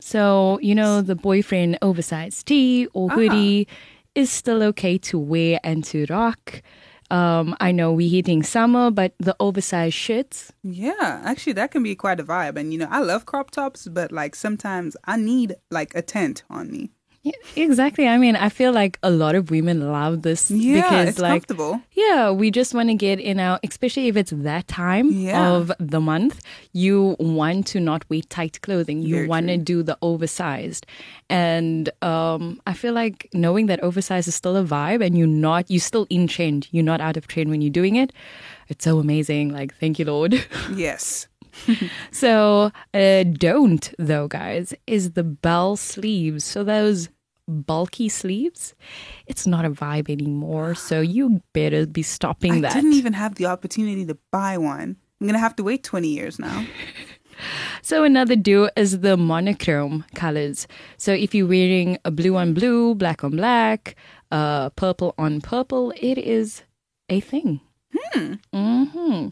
So 0.00 0.58
you 0.62 0.74
know 0.74 1.00
the 1.02 1.14
boyfriend 1.14 1.78
oversized 1.82 2.46
tee 2.46 2.88
or 2.92 3.10
hoodie 3.10 3.66
is 4.14 4.30
still 4.30 4.62
okay 4.62 4.98
to 4.98 5.18
wear 5.18 5.60
and 5.64 5.84
to 5.84 6.06
rock. 6.08 6.62
Um, 7.10 7.54
I 7.60 7.72
know 7.72 7.92
we're 7.92 8.08
hitting 8.08 8.42
summer, 8.42 8.90
but 8.90 9.14
the 9.18 9.36
oversized 9.38 9.94
shirts. 9.94 10.52
Yeah, 10.62 11.20
actually, 11.24 11.52
that 11.54 11.70
can 11.70 11.82
be 11.82 11.94
quite 11.94 12.18
a 12.20 12.24
vibe. 12.24 12.56
And, 12.56 12.72
you 12.72 12.78
know, 12.78 12.88
I 12.90 13.00
love 13.00 13.26
crop 13.26 13.50
tops, 13.50 13.86
but, 13.86 14.10
like, 14.10 14.34
sometimes 14.34 14.96
I 15.04 15.18
need, 15.18 15.56
like, 15.70 15.94
a 15.94 16.00
tent 16.00 16.42
on 16.48 16.70
me. 16.70 16.90
Yeah, 17.24 17.32
exactly. 17.54 18.08
I 18.08 18.18
mean, 18.18 18.34
I 18.34 18.48
feel 18.48 18.72
like 18.72 18.98
a 19.04 19.10
lot 19.10 19.36
of 19.36 19.50
women 19.52 19.92
love 19.92 20.22
this 20.22 20.50
Yeah, 20.50 20.82
because, 20.82 21.08
it's 21.10 21.18
like, 21.20 21.30
comfortable. 21.46 21.80
Yeah, 21.92 22.32
we 22.32 22.50
just 22.50 22.74
want 22.74 22.88
to 22.88 22.94
get 22.96 23.20
in 23.20 23.38
our, 23.38 23.60
especially 23.62 24.08
if 24.08 24.16
it's 24.16 24.32
that 24.34 24.66
time 24.66 25.12
Yeah. 25.12 25.52
of 25.52 25.70
the 25.78 26.00
month, 26.00 26.40
you 26.72 27.14
want 27.20 27.68
to 27.68 27.78
not 27.80 28.04
wear 28.10 28.22
tight 28.28 28.60
clothing. 28.62 29.02
You 29.02 29.14
Very 29.16 29.28
want 29.28 29.46
to 29.48 29.56
do 29.56 29.84
the 29.84 29.96
oversized. 30.02 30.84
And 31.30 31.90
um, 32.02 32.60
I 32.66 32.72
feel 32.72 32.92
like 32.92 33.28
knowing 33.32 33.66
that 33.66 33.80
oversized 33.84 34.26
is 34.26 34.34
still 34.34 34.56
a 34.56 34.64
vibe 34.64 35.04
and 35.04 35.16
you're 35.16 35.28
not, 35.28 35.70
you're 35.70 35.78
still 35.80 36.08
in 36.10 36.26
trend, 36.26 36.66
you're 36.72 36.82
not 36.84 37.00
out 37.00 37.16
of 37.16 37.28
trend 37.28 37.50
when 37.50 37.62
you're 37.62 37.70
doing 37.70 37.94
it. 37.94 38.12
It's 38.68 38.84
so 38.84 38.98
amazing. 38.98 39.52
Like, 39.52 39.74
thank 39.76 40.00
you, 40.00 40.06
Lord. 40.06 40.44
Yes. 40.74 41.28
So, 42.10 42.72
uh, 42.94 43.24
don't 43.24 43.92
though, 43.98 44.26
guys, 44.26 44.72
is 44.86 45.12
the 45.12 45.22
bell 45.22 45.76
sleeves. 45.76 46.44
So 46.44 46.64
those 46.64 47.10
bulky 47.48 48.08
sleeves, 48.08 48.74
it's 49.26 49.46
not 49.46 49.64
a 49.64 49.70
vibe 49.70 50.10
anymore. 50.10 50.74
So 50.92 51.00
you 51.00 51.40
better 51.52 51.86
be 51.86 52.02
stopping 52.02 52.52
I 52.52 52.60
that. 52.60 52.72
I 52.72 52.74
didn't 52.74 52.94
even 52.94 53.14
have 53.14 53.36
the 53.36 53.46
opportunity 53.46 54.04
to 54.06 54.18
buy 54.30 54.58
one. 54.58 54.96
I'm 55.20 55.26
going 55.26 55.34
to 55.34 55.38
have 55.38 55.56
to 55.56 55.62
wait 55.62 55.84
20 55.84 56.08
years 56.08 56.38
now. 56.38 56.66
So 57.82 58.04
another 58.04 58.36
do 58.36 58.68
is 58.76 59.00
the 59.00 59.16
monochrome 59.16 60.04
colors. 60.14 60.68
So 60.96 61.12
if 61.12 61.34
you're 61.34 61.46
wearing 61.46 61.98
a 62.04 62.10
blue 62.10 62.36
on 62.36 62.54
blue, 62.54 62.94
black 62.94 63.24
on 63.24 63.32
black, 63.32 63.96
uh, 64.30 64.70
purple 64.70 65.14
on 65.18 65.40
purple, 65.40 65.92
it 65.96 66.18
is 66.18 66.62
a 67.08 67.20
thing. 67.20 67.60
Hmm. 67.94 68.34
hmm 68.52 69.28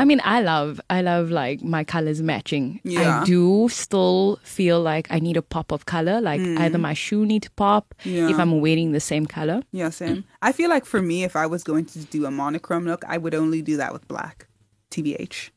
I 0.00 0.04
mean, 0.04 0.20
I 0.24 0.40
love, 0.40 0.80
I 0.88 1.00
love 1.02 1.30
like 1.30 1.62
my 1.62 1.82
colors 1.84 2.22
matching. 2.22 2.80
Yeah. 2.84 3.20
I 3.22 3.24
do 3.24 3.68
still 3.68 4.38
feel 4.42 4.80
like 4.80 5.06
I 5.10 5.18
need 5.18 5.36
a 5.36 5.42
pop 5.42 5.72
of 5.72 5.86
color. 5.86 6.20
Like 6.20 6.40
either 6.40 6.78
my 6.78 6.94
shoe 6.94 7.26
need 7.26 7.42
to 7.42 7.50
pop 7.52 7.94
if 8.04 8.38
I'm 8.38 8.60
wearing 8.60 8.92
the 8.92 9.00
same 9.00 9.26
color. 9.26 9.62
Yeah, 9.72 9.90
same. 9.90 10.24
I 10.40 10.52
feel 10.52 10.70
like 10.70 10.86
for 10.86 11.02
me, 11.02 11.24
if 11.24 11.34
I 11.36 11.46
was 11.46 11.64
going 11.64 11.84
to 11.86 11.98
do 12.04 12.26
a 12.26 12.30
monochrome 12.30 12.84
look, 12.84 13.04
I 13.06 13.18
would 13.18 13.34
only 13.34 13.60
do 13.62 13.76
that 13.76 13.92
with 13.92 14.06
black. 14.08 14.46
TBH. 14.90 15.50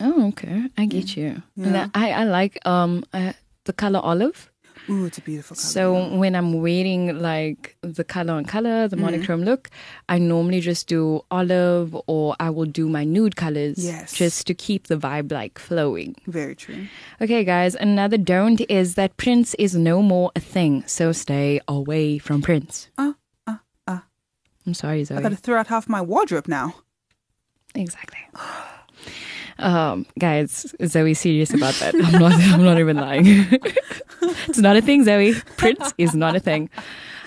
Oh, 0.00 0.28
okay, 0.28 0.68
I 0.76 0.86
get 0.86 1.16
you. 1.16 1.42
And 1.56 1.74
Yeah. 1.74 1.88
I, 1.94 2.12
I 2.12 2.24
like 2.24 2.58
um 2.66 3.04
uh, 3.12 3.32
the 3.64 3.72
color 3.72 4.00
olive. 4.02 4.50
Ooh, 4.88 5.06
it's 5.06 5.18
a 5.18 5.20
beautiful 5.20 5.54
color. 5.56 5.64
So 5.66 6.16
when 6.16 6.34
I'm 6.36 6.52
wearing 6.60 7.18
like 7.20 7.76
the 7.82 8.04
color 8.04 8.34
on 8.34 8.44
color, 8.44 8.66
Mm-hmm. 8.86 8.88
the 8.90 8.96
monochrome 8.96 9.42
look, 9.42 9.70
I 10.08 10.18
normally 10.18 10.60
just 10.60 10.86
do 10.88 11.22
olive 11.30 11.96
or 12.06 12.36
I 12.40 12.50
will 12.50 12.66
do 12.66 12.88
my 12.88 13.04
nude 13.04 13.36
colors 13.36 13.78
Yes. 13.78 14.12
just 14.12 14.46
to 14.48 14.54
keep 14.54 14.86
the 14.88 14.96
vibe 14.96 15.32
like 15.32 15.58
flowing. 15.58 16.14
Very 16.26 16.54
true. 16.54 16.86
Okay, 17.20 17.42
guys, 17.44 17.74
another 17.74 18.18
don't 18.18 18.60
is 18.68 18.94
that 18.94 19.16
prints 19.16 19.54
is 19.58 19.74
no 19.74 20.02
more 20.02 20.30
a 20.36 20.40
thing. 20.40 20.84
So 20.86 21.12
stay 21.12 21.60
away 21.68 22.18
from 22.18 22.42
prints. 22.42 22.88
Uh, 22.98 23.12
uh, 23.46 23.56
uh. 23.86 24.00
I'm 24.66 24.74
sorry, 24.74 25.04
Zoe. 25.04 25.16
I 25.16 25.20
Zoe. 25.20 25.22
got 25.22 25.28
to 25.30 25.36
throw 25.36 25.58
out 25.58 25.66
half 25.68 25.88
my 25.88 26.02
wardrobe 26.02 26.48
now. 26.48 26.74
Exactly. 27.74 28.18
Um, 29.58 30.06
guys, 30.18 30.74
Zoe 30.84 31.14
serious 31.14 31.52
about 31.54 31.74
that. 31.76 31.94
I'm 31.94 32.20
not. 32.20 32.32
I'm 32.52 32.62
not 32.64 32.78
even 32.78 32.96
lying. 32.96 33.24
it's 34.22 34.58
not 34.58 34.76
a 34.76 34.82
thing, 34.82 35.04
Zoe. 35.04 35.34
prints 35.56 35.94
is 35.98 36.14
not 36.14 36.36
a 36.36 36.40
thing. 36.40 36.68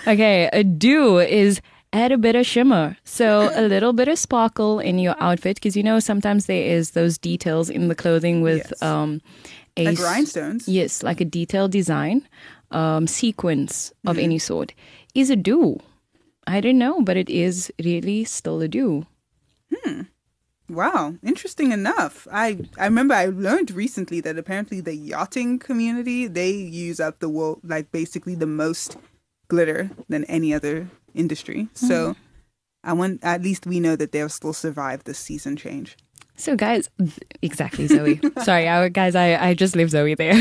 Okay, 0.06 0.48
a 0.52 0.62
do 0.64 1.18
is 1.18 1.60
add 1.92 2.12
a 2.12 2.16
bit 2.18 2.36
of 2.36 2.46
shimmer. 2.46 2.96
So 3.04 3.50
a 3.54 3.62
little 3.66 3.92
bit 3.92 4.06
of 4.08 4.18
sparkle 4.18 4.78
in 4.78 4.98
your 4.98 5.16
outfit 5.20 5.56
because 5.56 5.76
you 5.76 5.82
know 5.82 5.98
sometimes 5.98 6.46
there 6.46 6.62
is 6.62 6.92
those 6.92 7.18
details 7.18 7.68
in 7.68 7.88
the 7.88 7.94
clothing 7.96 8.42
with 8.42 8.66
Yes. 8.70 8.82
um 8.82 9.20
a 9.76 9.84
Like 9.86 9.98
rhinestones. 9.98 10.68
Yes, 10.68 11.02
like 11.02 11.20
a 11.20 11.24
detailed 11.24 11.72
design, 11.72 12.26
um, 12.70 13.06
sequence 13.06 13.92
of 14.06 14.18
any 14.18 14.38
sort 14.38 14.72
is 15.14 15.30
a 15.30 15.36
do. 15.36 15.78
I 16.46 16.60
don't 16.60 16.78
know, 16.78 17.02
but 17.02 17.16
it 17.16 17.28
is 17.28 17.72
really 17.84 18.24
still 18.24 18.60
a 18.60 18.68
do. 18.68 19.06
Wow, 20.70 21.16
interesting 21.22 21.72
enough. 21.72 22.28
I 22.30 22.60
I 22.78 22.84
remember 22.84 23.14
I 23.14 23.26
learned 23.26 23.72
recently 23.72 24.20
that 24.20 24.38
apparently 24.38 24.80
the 24.80 24.94
yachting 24.94 25.58
community 25.58 26.28
they 26.28 26.50
use 26.50 27.00
up 27.00 27.18
the 27.18 27.28
world 27.28 27.60
like 27.64 27.90
basically 27.90 28.36
the 28.36 28.46
most 28.46 28.96
glitter 29.48 29.90
than 30.08 30.24
any 30.24 30.54
other 30.54 30.88
industry. 31.12 31.68
So 31.74 32.14
I 32.84 32.92
want 32.92 33.24
at 33.24 33.42
least 33.42 33.66
we 33.66 33.80
know 33.80 33.96
that 33.96 34.12
they'll 34.12 34.28
still 34.28 34.52
survive 34.52 35.02
this 35.04 35.18
season 35.18 35.56
change. 35.56 35.96
So, 36.36 36.56
guys, 36.56 36.88
exactly, 37.42 37.86
Zoe. 37.86 38.20
Sorry, 38.42 38.66
our 38.66 38.88
guys, 38.88 39.14
I, 39.14 39.48
I 39.48 39.54
just 39.54 39.76
leave 39.76 39.90
Zoe 39.90 40.14
there. 40.14 40.32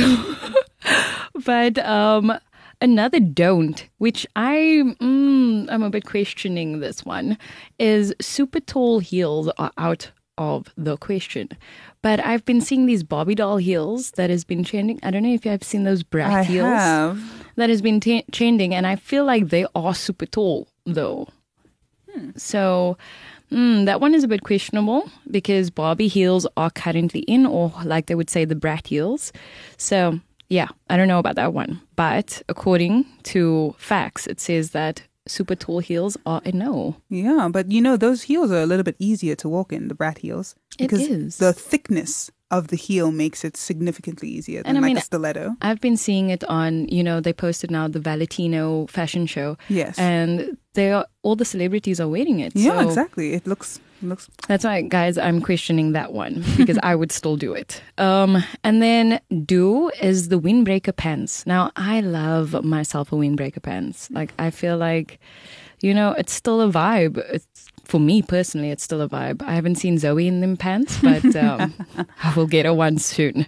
but 1.43 1.77
um, 1.79 2.39
another 2.79 3.19
don't, 3.19 3.85
which 3.97 4.25
I 4.35 4.83
mm, 5.01 5.67
I'm 5.69 5.83
a 5.83 5.89
bit 5.89 6.05
questioning 6.05 6.79
this 6.79 7.03
one, 7.03 7.37
is 7.79 8.13
super 8.21 8.59
tall 8.61 8.99
heels 8.99 9.49
are 9.57 9.71
out 9.77 10.11
of 10.39 10.73
the 10.75 10.97
question. 10.97 11.49
But 12.01 12.25
I've 12.25 12.45
been 12.45 12.61
seeing 12.61 12.87
these 12.87 13.03
Barbie 13.03 13.35
doll 13.35 13.57
heels 13.57 14.11
that 14.11 14.31
has 14.31 14.43
been 14.43 14.63
trending. 14.63 14.99
I 15.03 15.11
don't 15.11 15.21
know 15.21 15.33
if 15.33 15.45
you 15.45 15.51
have 15.51 15.63
seen 15.63 15.83
those 15.83 16.01
brat 16.01 16.31
I 16.31 16.43
heels 16.43 16.65
have. 16.65 17.21
that 17.57 17.69
has 17.69 17.81
been 17.83 17.99
t- 17.99 18.25
trending, 18.31 18.73
and 18.73 18.87
I 18.87 18.95
feel 18.95 19.25
like 19.25 19.49
they 19.49 19.67
are 19.75 19.93
super 19.93 20.25
tall 20.25 20.67
though. 20.85 21.27
So 22.35 22.97
mm, 23.51 23.85
that 23.85 24.01
one 24.01 24.15
is 24.15 24.23
a 24.23 24.27
bit 24.27 24.43
questionable 24.43 25.09
because 25.29 25.69
Barbie 25.69 26.07
heels 26.07 26.47
are 26.57 26.71
currently 26.71 27.21
in, 27.21 27.45
or 27.45 27.71
like 27.83 28.07
they 28.07 28.15
would 28.15 28.29
say, 28.29 28.45
the 28.45 28.55
brat 28.55 28.87
heels. 28.87 29.31
So 29.77 30.19
yeah, 30.47 30.69
I 30.89 30.97
don't 30.97 31.07
know 31.07 31.19
about 31.19 31.35
that 31.35 31.53
one, 31.53 31.81
but 31.95 32.41
according 32.49 33.05
to 33.23 33.75
facts, 33.77 34.25
it 34.25 34.39
says 34.39 34.71
that 34.71 35.03
super 35.27 35.55
tall 35.55 35.79
heels 35.79 36.17
are 36.25 36.41
a 36.45 36.51
no. 36.51 36.97
Yeah, 37.09 37.49
but 37.51 37.71
you 37.71 37.81
know 37.81 37.97
those 37.97 38.23
heels 38.23 38.51
are 38.51 38.61
a 38.61 38.65
little 38.65 38.83
bit 38.83 38.95
easier 38.99 39.35
to 39.35 39.49
walk 39.49 39.71
in, 39.73 39.87
the 39.87 39.95
brat 39.95 40.19
heels. 40.19 40.55
Because 40.77 41.01
is. 41.01 41.37
the 41.37 41.53
thickness 41.53 42.31
of 42.51 42.69
the 42.69 42.75
heel 42.75 43.11
makes 43.11 43.43
it 43.45 43.55
significantly 43.55 44.27
easier 44.27 44.63
than 44.63 44.69
And 44.69 44.77
I 44.77 44.81
like 44.81 44.87
mean- 44.89 44.97
a 44.97 45.01
stiletto. 45.01 45.55
I've 45.61 45.79
been 45.81 45.97
seeing 45.97 46.29
it 46.31 46.43
on, 46.45 46.87
you 46.87 47.03
know, 47.03 47.19
they 47.21 47.33
posted 47.33 47.69
now 47.69 47.87
the 47.87 47.99
Valentino 47.99 48.87
fashion 48.87 49.27
show. 49.27 49.55
Yes. 49.67 49.99
And 49.99 50.57
they 50.73 50.91
are 50.91 51.05
all 51.21 51.35
the 51.35 51.45
celebrities 51.45 51.99
are 51.99 52.07
wearing 52.07 52.39
it. 52.39 52.53
yeah, 52.55 52.81
so 52.81 52.87
exactly. 52.87 53.33
It 53.33 53.45
looks 53.45 53.79
looks 54.01 54.29
That's 54.47 54.63
why, 54.63 54.81
guys, 54.81 55.17
I'm 55.17 55.41
questioning 55.41 55.93
that 55.93 56.13
one 56.13 56.43
because 56.57 56.77
I 56.83 56.95
would 56.95 57.11
still 57.11 57.35
do 57.37 57.53
it. 57.53 57.81
Um, 57.97 58.43
and 58.63 58.81
then 58.81 59.19
do 59.45 59.89
is 60.01 60.29
the 60.29 60.39
windbreaker 60.39 60.95
pants. 60.95 61.45
Now, 61.45 61.71
I 61.75 62.01
love 62.01 62.63
myself 62.63 63.11
a 63.11 63.15
windbreaker 63.15 63.61
pants. 63.61 64.09
Like, 64.11 64.33
I 64.39 64.49
feel 64.49 64.77
like, 64.77 65.19
you 65.81 65.93
know, 65.93 66.11
it's 66.11 66.33
still 66.33 66.61
a 66.61 66.71
vibe. 66.71 67.17
It's, 67.29 67.67
for 67.85 67.99
me 67.99 68.21
personally, 68.21 68.69
it's 68.69 68.83
still 68.83 69.01
a 69.01 69.09
vibe. 69.09 69.41
I 69.41 69.53
haven't 69.53 69.75
seen 69.75 69.97
Zoe 69.97 70.27
in 70.27 70.41
them 70.41 70.57
pants, 70.57 70.99
but 71.01 71.35
um, 71.35 71.73
I 72.23 72.33
will 72.35 72.47
get 72.47 72.65
her 72.65 72.73
one 72.73 72.99
soon. 72.99 73.47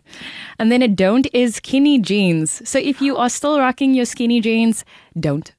And 0.58 0.72
then 0.72 0.82
a 0.82 0.88
don't 0.88 1.28
is 1.34 1.56
skinny 1.56 2.00
jeans. 2.00 2.68
So 2.68 2.80
if 2.80 3.02
you 3.02 3.18
are 3.18 3.30
still 3.30 3.60
rocking 3.60 3.94
your 3.94 4.06
skinny 4.06 4.42
jeans, 4.42 4.84
don't. 5.20 5.54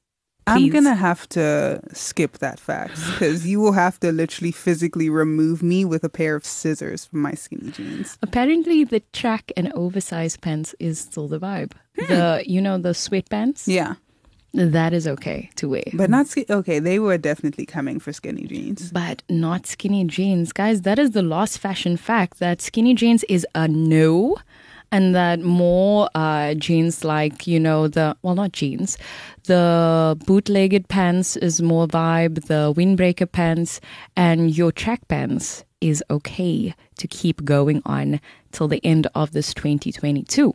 I'm 0.46 0.68
gonna 0.70 0.94
have 0.94 1.28
to 1.30 1.80
skip 1.92 2.38
that 2.38 2.58
fact 2.58 2.96
because 3.12 3.46
you 3.46 3.61
will 3.61 3.72
have 3.72 4.00
to 4.00 4.12
literally 4.12 4.52
physically 4.52 5.08
remove 5.08 5.62
me 5.62 5.84
with 5.84 6.04
a 6.04 6.08
pair 6.08 6.34
of 6.34 6.44
scissors 6.44 7.04
from 7.06 7.20
my 7.20 7.34
skinny 7.34 7.70
jeans. 7.70 8.18
Apparently, 8.22 8.84
the 8.84 9.00
track 9.12 9.52
and 9.56 9.72
oversized 9.72 10.40
pants 10.40 10.75
is 10.78 10.99
still 10.99 11.28
the 11.28 11.38
vibe. 11.38 11.72
The 11.96 12.42
hmm. 12.44 12.50
you 12.50 12.61
know 12.61 12.78
the 12.78 12.90
sweatpants. 12.90 13.64
Yeah, 13.66 13.94
that 14.54 14.92
is 14.92 15.06
okay 15.06 15.50
to 15.56 15.68
wear, 15.68 15.84
but 15.94 16.11
not 16.11 16.26
ski- 16.26 16.46
okay. 16.50 16.78
They 16.78 16.99
were 16.99 17.18
definitely 17.18 17.66
coming 17.66 18.00
for 18.00 18.12
skinny 18.12 18.46
jeans. 18.46 18.90
but 18.90 19.22
not 19.28 19.66
skinny 19.66 20.04
jeans, 20.04 20.52
guys. 20.52 20.82
That 20.82 20.99
is 20.99 21.12
the 21.12 21.22
lost 21.22 21.58
fashion 21.58 21.96
fact 21.96 22.38
that 22.38 22.61
skinny 22.61 22.94
jeans 22.94 23.25
is 23.25 23.46
a 23.54 23.68
no. 23.68 24.37
And 24.92 25.14
that 25.14 25.40
more 25.40 26.08
uh, 26.14 26.52
jeans, 26.54 27.02
like 27.02 27.46
you 27.46 27.58
know 27.58 27.88
the 27.88 28.14
well, 28.22 28.34
not 28.34 28.52
jeans, 28.52 28.99
the 29.44 30.16
bootlegged 30.26 30.88
pants 30.88 31.37
is 31.37 31.62
more 31.62 31.87
vibe. 31.88 32.44
The 32.46 32.72
windbreaker 32.76 33.30
pants 33.30 33.80
and 34.16 34.54
your 34.56 34.70
track 34.70 35.08
pants 35.08 35.64
is 35.80 36.04
okay 36.11 36.75
to 36.99 37.08
keep 37.08 37.42
going 37.44 37.82
on 37.87 38.20
till 38.52 38.68
the 38.68 38.80
end 38.84 39.08
of 39.14 39.32
this 39.32 39.52
2022. 39.54 40.54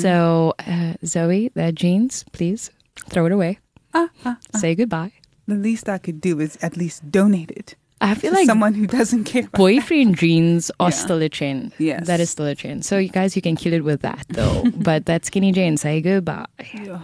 So, 0.00 0.54
uh, 0.66 0.94
Zoe, 1.04 1.50
that 1.54 1.74
jeans, 1.74 2.24
please 2.32 2.70
throw 3.08 3.26
it 3.26 3.32
away. 3.32 3.58
Ah, 3.94 4.08
Say 4.56 4.74
goodbye. 4.74 5.12
The 5.46 5.54
least 5.56 5.88
I 5.88 5.98
could 5.98 6.20
do 6.20 6.40
is 6.40 6.56
at 6.62 6.76
least 6.76 7.10
donate 7.10 7.50
it 7.50 7.74
I 8.00 8.14
feel 8.14 8.32
like 8.32 8.46
someone 8.46 8.74
who 8.74 8.86
doesn't 8.86 9.24
care. 9.24 9.48
Boyfriend 9.52 10.16
jeans 10.16 10.70
are 10.80 10.88
Yeah. 10.88 10.96
still 10.96 11.22
a 11.22 11.28
trend. 11.28 11.72
Yes. 11.78 12.06
That 12.06 12.20
is 12.20 12.30
still 12.30 12.46
a 12.46 12.54
trend. 12.54 12.84
So, 12.84 12.96
you 12.98 13.10
guys, 13.10 13.36
you 13.36 13.42
can 13.42 13.56
kill 13.56 13.72
it 13.74 13.84
with 13.84 14.00
that 14.02 14.24
though. 14.30 14.64
but 14.76 15.06
that 15.06 15.26
skinny 15.26 15.52
jeans, 15.52 15.82
say 15.82 16.00
goodbye. 16.00 16.46
Yeah. 16.72 17.00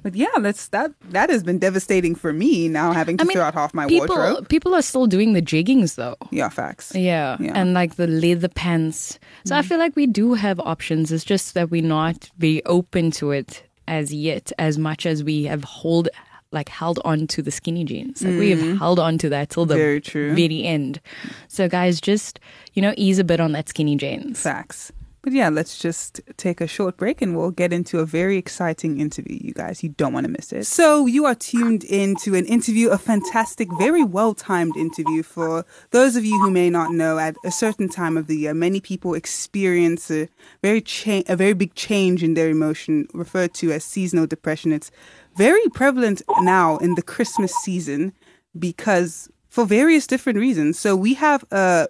But 0.00 0.14
yeah, 0.14 0.28
let's 0.38 0.68
that 0.68 0.92
that 1.10 1.28
has 1.28 1.42
been 1.42 1.58
devastating 1.58 2.14
for 2.14 2.32
me 2.32 2.68
now 2.68 2.92
having 2.92 3.16
to 3.16 3.24
I 3.24 3.26
mean, 3.26 3.36
throw 3.36 3.44
out 3.44 3.54
half 3.54 3.74
my 3.74 3.86
People, 3.88 4.16
wardrobe. 4.16 4.48
people 4.48 4.74
are 4.74 4.82
still 4.82 5.06
doing 5.06 5.32
the 5.32 5.42
jeggings 5.42 5.96
though. 5.96 6.16
Yeah, 6.30 6.48
facts. 6.48 6.94
Yeah. 6.94 7.36
Yeah. 7.40 7.52
And 7.54 7.74
like 7.74 7.96
the 7.96 8.06
leather 8.06 8.48
pants. 8.48 9.18
So 9.44 9.56
I 9.56 9.58
mm-hmm. 9.58 9.68
feel 9.68 9.78
like 9.78 9.96
we 9.96 10.06
do 10.06 10.34
have 10.34 10.60
options. 10.60 11.10
It's 11.10 11.24
just 11.24 11.54
that 11.54 11.70
we're 11.70 11.82
not 11.82 12.30
very 12.38 12.64
open 12.64 13.10
to 13.12 13.32
it 13.32 13.64
as 13.88 14.14
yet, 14.14 14.52
as 14.58 14.78
much 14.78 15.04
as 15.04 15.24
we 15.24 15.44
have 15.44 15.64
hold 15.64 16.08
like 16.50 16.68
held 16.68 16.98
on 17.04 17.26
to 17.28 17.42
the 17.42 17.50
skinny 17.50 17.84
jeans. 17.84 18.22
Like 18.22 18.38
we 18.38 18.50
have 18.50 18.58
mm. 18.58 18.78
held 18.78 18.98
on 18.98 19.18
to 19.18 19.28
that 19.28 19.50
till 19.50 19.66
the 19.66 19.76
Very 19.76 20.00
true. 20.00 20.34
very 20.34 20.64
end. 20.64 21.00
So 21.48 21.68
guys, 21.68 22.00
just 22.00 22.40
you 22.74 22.82
know, 22.82 22.94
ease 22.96 23.18
a 23.18 23.24
bit 23.24 23.40
on 23.40 23.52
that 23.52 23.68
skinny 23.68 23.96
jeans. 23.96 24.40
Facts. 24.40 24.92
But 25.22 25.32
yeah, 25.32 25.48
let's 25.48 25.78
just 25.78 26.20
take 26.36 26.60
a 26.60 26.66
short 26.66 26.96
break 26.96 27.20
and 27.20 27.36
we'll 27.36 27.50
get 27.50 27.72
into 27.72 27.98
a 27.98 28.06
very 28.06 28.38
exciting 28.38 29.00
interview, 29.00 29.38
you 29.40 29.52
guys. 29.52 29.82
You 29.82 29.90
don't 29.90 30.12
want 30.12 30.24
to 30.24 30.30
miss 30.30 30.52
it. 30.52 30.64
So, 30.64 31.06
you 31.06 31.24
are 31.26 31.34
tuned 31.34 31.82
in 31.84 32.14
to 32.22 32.36
an 32.36 32.46
interview, 32.46 32.90
a 32.90 32.98
fantastic, 32.98 33.68
very 33.78 34.04
well 34.04 34.32
timed 34.32 34.76
interview 34.76 35.24
for 35.24 35.66
those 35.90 36.14
of 36.14 36.24
you 36.24 36.40
who 36.40 36.50
may 36.50 36.70
not 36.70 36.92
know. 36.92 37.18
At 37.18 37.36
a 37.44 37.50
certain 37.50 37.88
time 37.88 38.16
of 38.16 38.28
the 38.28 38.36
year, 38.36 38.54
many 38.54 38.80
people 38.80 39.14
experience 39.14 40.10
a 40.10 40.28
very, 40.62 40.80
cha- 40.80 41.24
a 41.26 41.34
very 41.34 41.52
big 41.52 41.74
change 41.74 42.22
in 42.22 42.34
their 42.34 42.48
emotion, 42.48 43.08
referred 43.12 43.54
to 43.54 43.72
as 43.72 43.82
seasonal 43.82 44.26
depression. 44.26 44.72
It's 44.72 44.90
very 45.38 45.68
prevalent 45.72 46.20
now 46.40 46.76
in 46.78 46.94
the 46.96 47.02
Christmas 47.02 47.54
season 47.62 48.12
because 48.58 49.30
for 49.48 49.64
various 49.64 50.06
different 50.06 50.38
reasons. 50.38 50.78
So, 50.78 50.94
we 50.96 51.14
have 51.14 51.44
a 51.50 51.88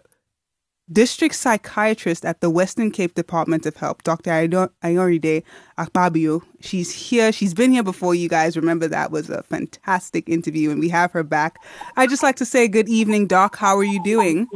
district 0.91 1.35
psychiatrist 1.35 2.25
at 2.25 2.41
the 2.41 2.51
Western 2.51 2.91
Cape 2.91 3.15
Department 3.15 3.67
of 3.67 3.77
Health, 3.77 4.03
Dr. 4.05 4.31
Ayo- 4.31 4.71
Ayoride 4.83 5.43
Akpabio. 5.79 6.43
She's 6.61 6.93
here. 6.93 7.33
She's 7.33 7.55
been 7.55 7.73
here 7.73 7.83
before, 7.83 8.15
you 8.15 8.29
guys. 8.29 8.57
Remember, 8.57 8.89
that 8.89 9.11
was 9.11 9.29
a 9.31 9.43
fantastic 9.43 10.29
interview, 10.29 10.71
and 10.71 10.81
we 10.81 10.89
have 10.89 11.13
her 11.13 11.23
back. 11.23 11.59
I'd 11.97 12.11
just 12.11 12.23
like 12.23 12.37
to 12.37 12.47
say 12.47 12.69
good 12.69 12.89
evening, 12.89 13.27
Doc. 13.27 13.57
How 13.57 13.77
are 13.77 13.85
you 13.85 14.03
doing? 14.03 14.49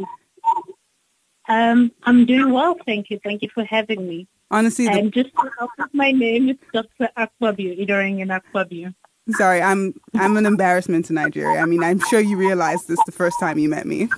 Um, 1.49 1.90
I'm 2.04 2.25
doing 2.25 2.52
well, 2.52 2.76
thank 2.87 3.11
you. 3.11 3.20
Thank 3.22 3.42
you 3.42 3.49
for 3.52 3.64
having 3.64 4.08
me. 4.08 4.26
Honestly, 4.52 4.85
the, 4.85 4.92
And 4.92 5.12
just 5.12 5.30
to 5.30 5.50
help 5.59 5.71
with 5.78 5.94
my 5.94 6.12
name, 6.12 6.50
it's 6.50 6.62
Dr. 6.73 7.09
Akwabu, 7.16 7.80
Idoring 7.80 8.21
in 8.21 8.28
Akwabu. 8.28 8.94
sorry, 9.30 9.62
I'm 9.62 9.94
I'm 10.14 10.37
an 10.37 10.44
embarrassment 10.44 11.06
to 11.06 11.14
Nigeria. 11.14 11.59
I 11.61 11.64
mean, 11.64 11.82
I'm 11.82 12.00
sure 12.00 12.21
you 12.21 12.37
realized 12.37 12.87
this 12.87 13.00
the 13.06 13.12
first 13.12 13.40
time 13.40 13.59
you 13.59 13.71
met 13.71 13.87
me. 13.87 14.11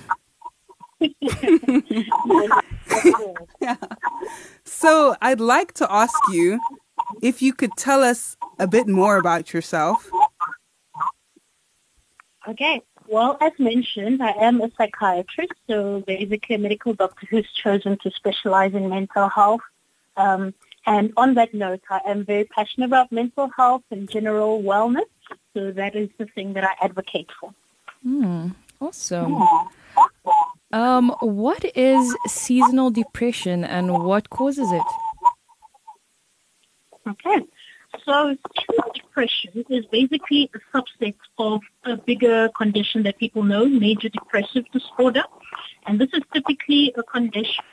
yeah. 3.61 3.77
So, 4.65 5.15
I'd 5.21 5.39
like 5.39 5.73
to 5.75 5.91
ask 5.91 6.15
you 6.31 6.59
if 7.21 7.41
you 7.41 7.53
could 7.53 7.71
tell 7.77 8.03
us 8.03 8.35
a 8.59 8.67
bit 8.67 8.87
more 8.87 9.17
about 9.17 9.53
yourself. 9.53 10.09
Okay. 12.47 12.81
Well, 13.07 13.37
as 13.39 13.53
mentioned, 13.59 14.21
I 14.21 14.31
am 14.31 14.61
a 14.61 14.71
psychiatrist, 14.75 15.53
so 15.67 16.01
basically 16.07 16.55
a 16.55 16.59
medical 16.59 16.93
doctor 16.93 17.27
who's 17.29 17.47
chosen 17.63 17.97
to 17.99 18.11
specialize 18.11 18.73
in 18.73 18.89
mental 18.89 19.29
health. 19.29 19.61
Um, 20.17 20.53
and 20.85 21.13
on 21.17 21.33
that 21.35 21.53
note, 21.53 21.81
I 21.89 22.01
am 22.05 22.25
very 22.25 22.45
passionate 22.45 22.87
about 22.87 23.11
mental 23.11 23.49
health 23.55 23.83
and 23.91 24.09
general 24.09 24.61
wellness. 24.61 25.05
So 25.53 25.71
that 25.71 25.95
is 25.95 26.09
the 26.17 26.25
thing 26.27 26.53
that 26.53 26.63
I 26.63 26.85
advocate 26.85 27.29
for. 27.39 27.53
Awesome. 28.81 29.41
Um, 30.71 31.15
what 31.21 31.63
is 31.75 32.15
seasonal 32.27 32.91
depression 32.91 33.63
and 33.63 34.03
what 34.03 34.29
causes 34.29 34.71
it? 34.71 34.83
Okay. 37.07 37.45
So 38.05 38.35
seasonal 38.59 38.91
depression 38.93 39.65
is 39.69 39.85
basically 39.85 40.51
a 40.53 40.77
subset 40.77 41.15
of 41.37 41.61
a 41.85 41.95
bigger 41.95 42.49
condition 42.49 43.03
that 43.03 43.17
people 43.17 43.43
know, 43.43 43.65
major 43.65 44.09
depressive 44.09 44.65
disorder. 44.71 45.23
And 45.87 45.99
this 45.99 46.09
is 46.13 46.21
typically 46.33 46.93
a 46.97 47.03
condition 47.03 47.63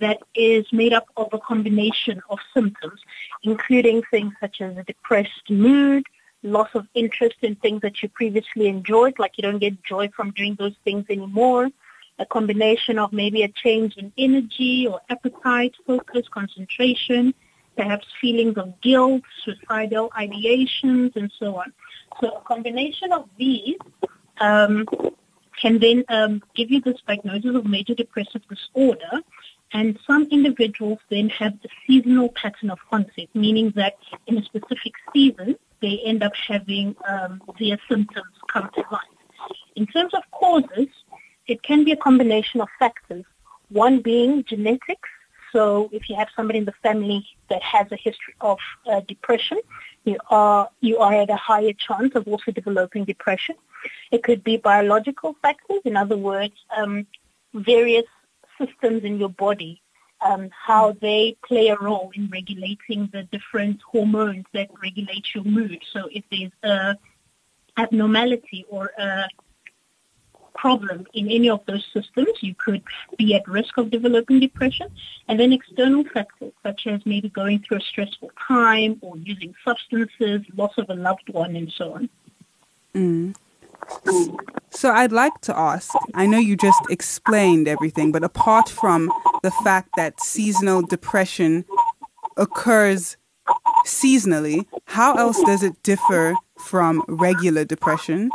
that 0.00 0.18
is 0.34 0.66
made 0.72 0.92
up 0.92 1.06
of 1.16 1.28
a 1.32 1.38
combination 1.38 2.20
of 2.28 2.38
symptoms, 2.52 3.00
including 3.42 4.02
things 4.10 4.32
such 4.40 4.60
as 4.60 4.76
a 4.76 4.82
depressed 4.82 5.48
mood, 5.48 6.04
loss 6.42 6.68
of 6.74 6.86
interest 6.94 7.36
in 7.42 7.54
things 7.56 7.80
that 7.82 8.02
you 8.02 8.08
previously 8.08 8.68
enjoyed, 8.68 9.18
like 9.18 9.38
you 9.38 9.42
don't 9.42 9.58
get 9.58 9.82
joy 9.82 10.08
from 10.14 10.30
doing 10.32 10.54
those 10.58 10.74
things 10.84 11.04
anymore, 11.08 11.70
a 12.18 12.26
combination 12.26 12.98
of 12.98 13.12
maybe 13.12 13.42
a 13.42 13.48
change 13.48 13.96
in 13.96 14.12
energy 14.18 14.86
or 14.86 15.00
appetite, 15.08 15.74
focus, 15.86 16.26
concentration, 16.28 17.34
perhaps 17.76 18.06
feelings 18.20 18.56
of 18.56 18.80
guilt, 18.80 19.22
suicidal 19.44 20.10
ideations, 20.10 21.16
and 21.16 21.32
so 21.38 21.56
on. 21.56 21.72
So 22.20 22.28
a 22.28 22.40
combination 22.42 23.12
of 23.12 23.28
these 23.36 23.76
um, 24.40 24.86
can 25.60 25.78
then 25.78 26.04
um, 26.08 26.42
give 26.54 26.70
you 26.70 26.80
this 26.80 27.00
diagnosis 27.06 27.56
of 27.56 27.64
major 27.64 27.94
depressive 27.94 28.42
disorder. 28.48 29.22
And 29.72 29.98
some 30.06 30.28
individuals 30.30 31.00
then 31.10 31.28
have 31.30 31.54
a 31.64 31.68
seasonal 31.86 32.28
pattern 32.28 32.70
of 32.70 32.78
onset, 32.92 33.28
meaning 33.34 33.72
that 33.74 33.96
in 34.26 34.38
a 34.38 34.44
specific 34.44 34.92
season, 35.12 35.56
they 35.82 36.00
end 36.04 36.22
up 36.22 36.32
having 36.36 36.94
um, 37.08 37.42
their 37.58 37.78
symptoms 37.88 38.34
come 38.52 38.70
to 38.74 38.84
light. 38.90 39.00
In 39.76 39.86
terms 39.86 40.14
of 40.14 40.22
causes, 40.30 40.88
it 41.46 41.62
can 41.62 41.84
be 41.84 41.92
a 41.92 41.96
combination 41.96 42.60
of 42.60 42.68
factors. 42.78 43.24
One 43.68 44.00
being 44.00 44.44
genetics. 44.44 45.08
So 45.52 45.88
if 45.92 46.08
you 46.08 46.16
have 46.16 46.28
somebody 46.34 46.58
in 46.58 46.64
the 46.64 46.74
family 46.82 47.26
that 47.48 47.62
has 47.62 47.86
a 47.92 47.96
history 47.96 48.34
of 48.40 48.58
uh, 48.86 49.00
depression, 49.06 49.58
you 50.04 50.18
are 50.30 50.68
you 50.80 50.98
are 50.98 51.14
at 51.14 51.30
a 51.30 51.36
higher 51.36 51.72
chance 51.72 52.14
of 52.14 52.26
also 52.26 52.50
developing 52.50 53.04
depression. 53.04 53.56
It 54.10 54.22
could 54.22 54.42
be 54.42 54.56
biological 54.56 55.36
factors. 55.42 55.80
In 55.84 55.96
other 55.96 56.16
words, 56.16 56.54
um, 56.76 57.06
various 57.52 58.04
systems 58.58 59.04
in 59.04 59.18
your 59.18 59.28
body, 59.28 59.80
um, 60.20 60.50
how 60.50 60.92
they 61.00 61.36
play 61.46 61.68
a 61.68 61.76
role 61.76 62.10
in 62.14 62.28
regulating 62.28 63.08
the 63.12 63.24
different 63.24 63.80
hormones 63.82 64.44
that 64.52 64.68
regulate 64.82 65.34
your 65.34 65.44
mood. 65.44 65.82
So 65.92 66.08
if 66.10 66.24
there's 66.30 66.52
a 66.62 66.96
abnormality 67.76 68.64
or 68.68 68.92
a 68.98 69.28
problem 70.54 71.06
in 71.12 71.28
any 71.30 71.50
of 71.50 71.60
those 71.66 71.84
systems, 71.92 72.30
you 72.40 72.54
could 72.54 72.82
be 73.18 73.34
at 73.34 73.46
risk 73.48 73.76
of 73.76 73.90
developing 73.90 74.40
depression. 74.40 74.88
And 75.28 75.38
then 75.38 75.52
external 75.52 76.04
factors, 76.04 76.52
such 76.62 76.86
as 76.86 77.04
maybe 77.04 77.28
going 77.28 77.60
through 77.60 77.78
a 77.78 77.80
stressful 77.80 78.30
time 78.48 78.98
or 79.02 79.16
using 79.18 79.54
substances, 79.64 80.42
loss 80.56 80.76
of 80.78 80.88
a 80.90 80.94
loved 80.94 81.28
one, 81.28 81.56
and 81.56 81.72
so 81.72 81.94
on. 81.94 82.08
Mm. 82.94 83.36
So 84.70 84.90
I'd 84.90 85.12
like 85.12 85.40
to 85.42 85.56
ask, 85.56 85.90
I 86.14 86.26
know 86.26 86.38
you 86.38 86.56
just 86.56 86.82
explained 86.90 87.68
everything, 87.68 88.12
but 88.12 88.24
apart 88.24 88.68
from 88.68 89.10
the 89.42 89.50
fact 89.50 89.90
that 89.96 90.20
seasonal 90.20 90.82
depression 90.82 91.64
occurs 92.36 93.16
seasonally, 93.86 94.66
how 94.86 95.14
else 95.14 95.40
does 95.44 95.62
it 95.62 95.82
differ 95.82 96.34
from 96.58 97.02
regular 97.08 97.64
depression? 97.64 98.30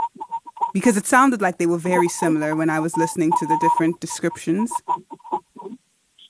Because 0.73 0.97
it 0.97 1.05
sounded 1.05 1.41
like 1.41 1.57
they 1.57 1.65
were 1.65 1.77
very 1.77 2.07
similar 2.07 2.55
when 2.55 2.69
I 2.69 2.79
was 2.79 2.95
listening 2.95 3.31
to 3.39 3.45
the 3.45 3.57
different 3.59 3.99
descriptions. 3.99 4.71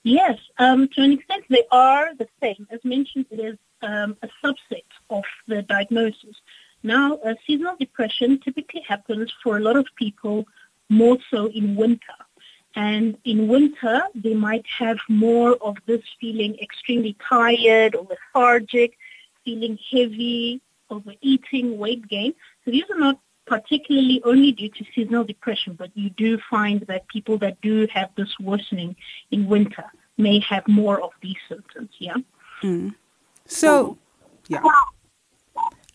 Yes, 0.03 0.39
um, 0.57 0.87
to 0.95 1.01
an 1.01 1.11
extent 1.11 1.43
they 1.49 1.65
are 1.71 2.15
the 2.15 2.27
same. 2.41 2.67
As 2.71 2.79
mentioned, 2.83 3.25
it 3.29 3.39
is 3.39 3.57
um, 3.81 4.17
a 4.23 4.29
subset 4.43 4.83
of 5.09 5.23
the 5.47 5.61
diagnosis. 5.61 6.35
Now, 6.83 7.15
uh, 7.17 7.35
seasonal 7.45 7.75
depression 7.77 8.39
typically 8.39 8.81
happens 8.81 9.33
for 9.43 9.57
a 9.57 9.59
lot 9.59 9.75
of 9.75 9.85
people 9.95 10.47
more 10.89 11.17
so 11.29 11.47
in 11.47 11.75
winter. 11.75 12.19
And 12.75 13.17
in 13.25 13.47
winter, 13.47 14.03
they 14.15 14.33
might 14.33 14.65
have 14.77 14.97
more 15.09 15.55
of 15.61 15.77
this 15.85 16.01
feeling 16.19 16.57
extremely 16.59 17.15
tired 17.27 17.95
or 17.95 18.07
lethargic, 18.09 18.97
feeling 19.43 19.77
heavy, 19.91 20.61
overeating, 20.89 21.77
weight 21.77 22.07
gain. 22.07 22.33
So 22.63 22.71
these 22.71 22.85
are 22.91 22.97
not 22.97 23.19
particularly 23.45 24.21
only 24.23 24.51
due 24.51 24.69
to 24.69 24.85
seasonal 24.93 25.23
depression, 25.23 25.73
but 25.73 25.89
you 25.95 26.11
do 26.11 26.37
find 26.49 26.81
that 26.81 27.07
people 27.07 27.37
that 27.39 27.59
do 27.61 27.87
have 27.91 28.11
this 28.15 28.39
worsening 28.39 28.95
in 29.31 29.47
winter 29.47 29.85
may 30.17 30.39
have 30.39 30.67
more 30.67 31.01
of 31.01 31.11
these 31.21 31.37
symptoms, 31.47 31.89
yeah? 31.97 32.15
Mm. 32.61 32.93
So, 33.47 33.97
yeah. 34.47 34.61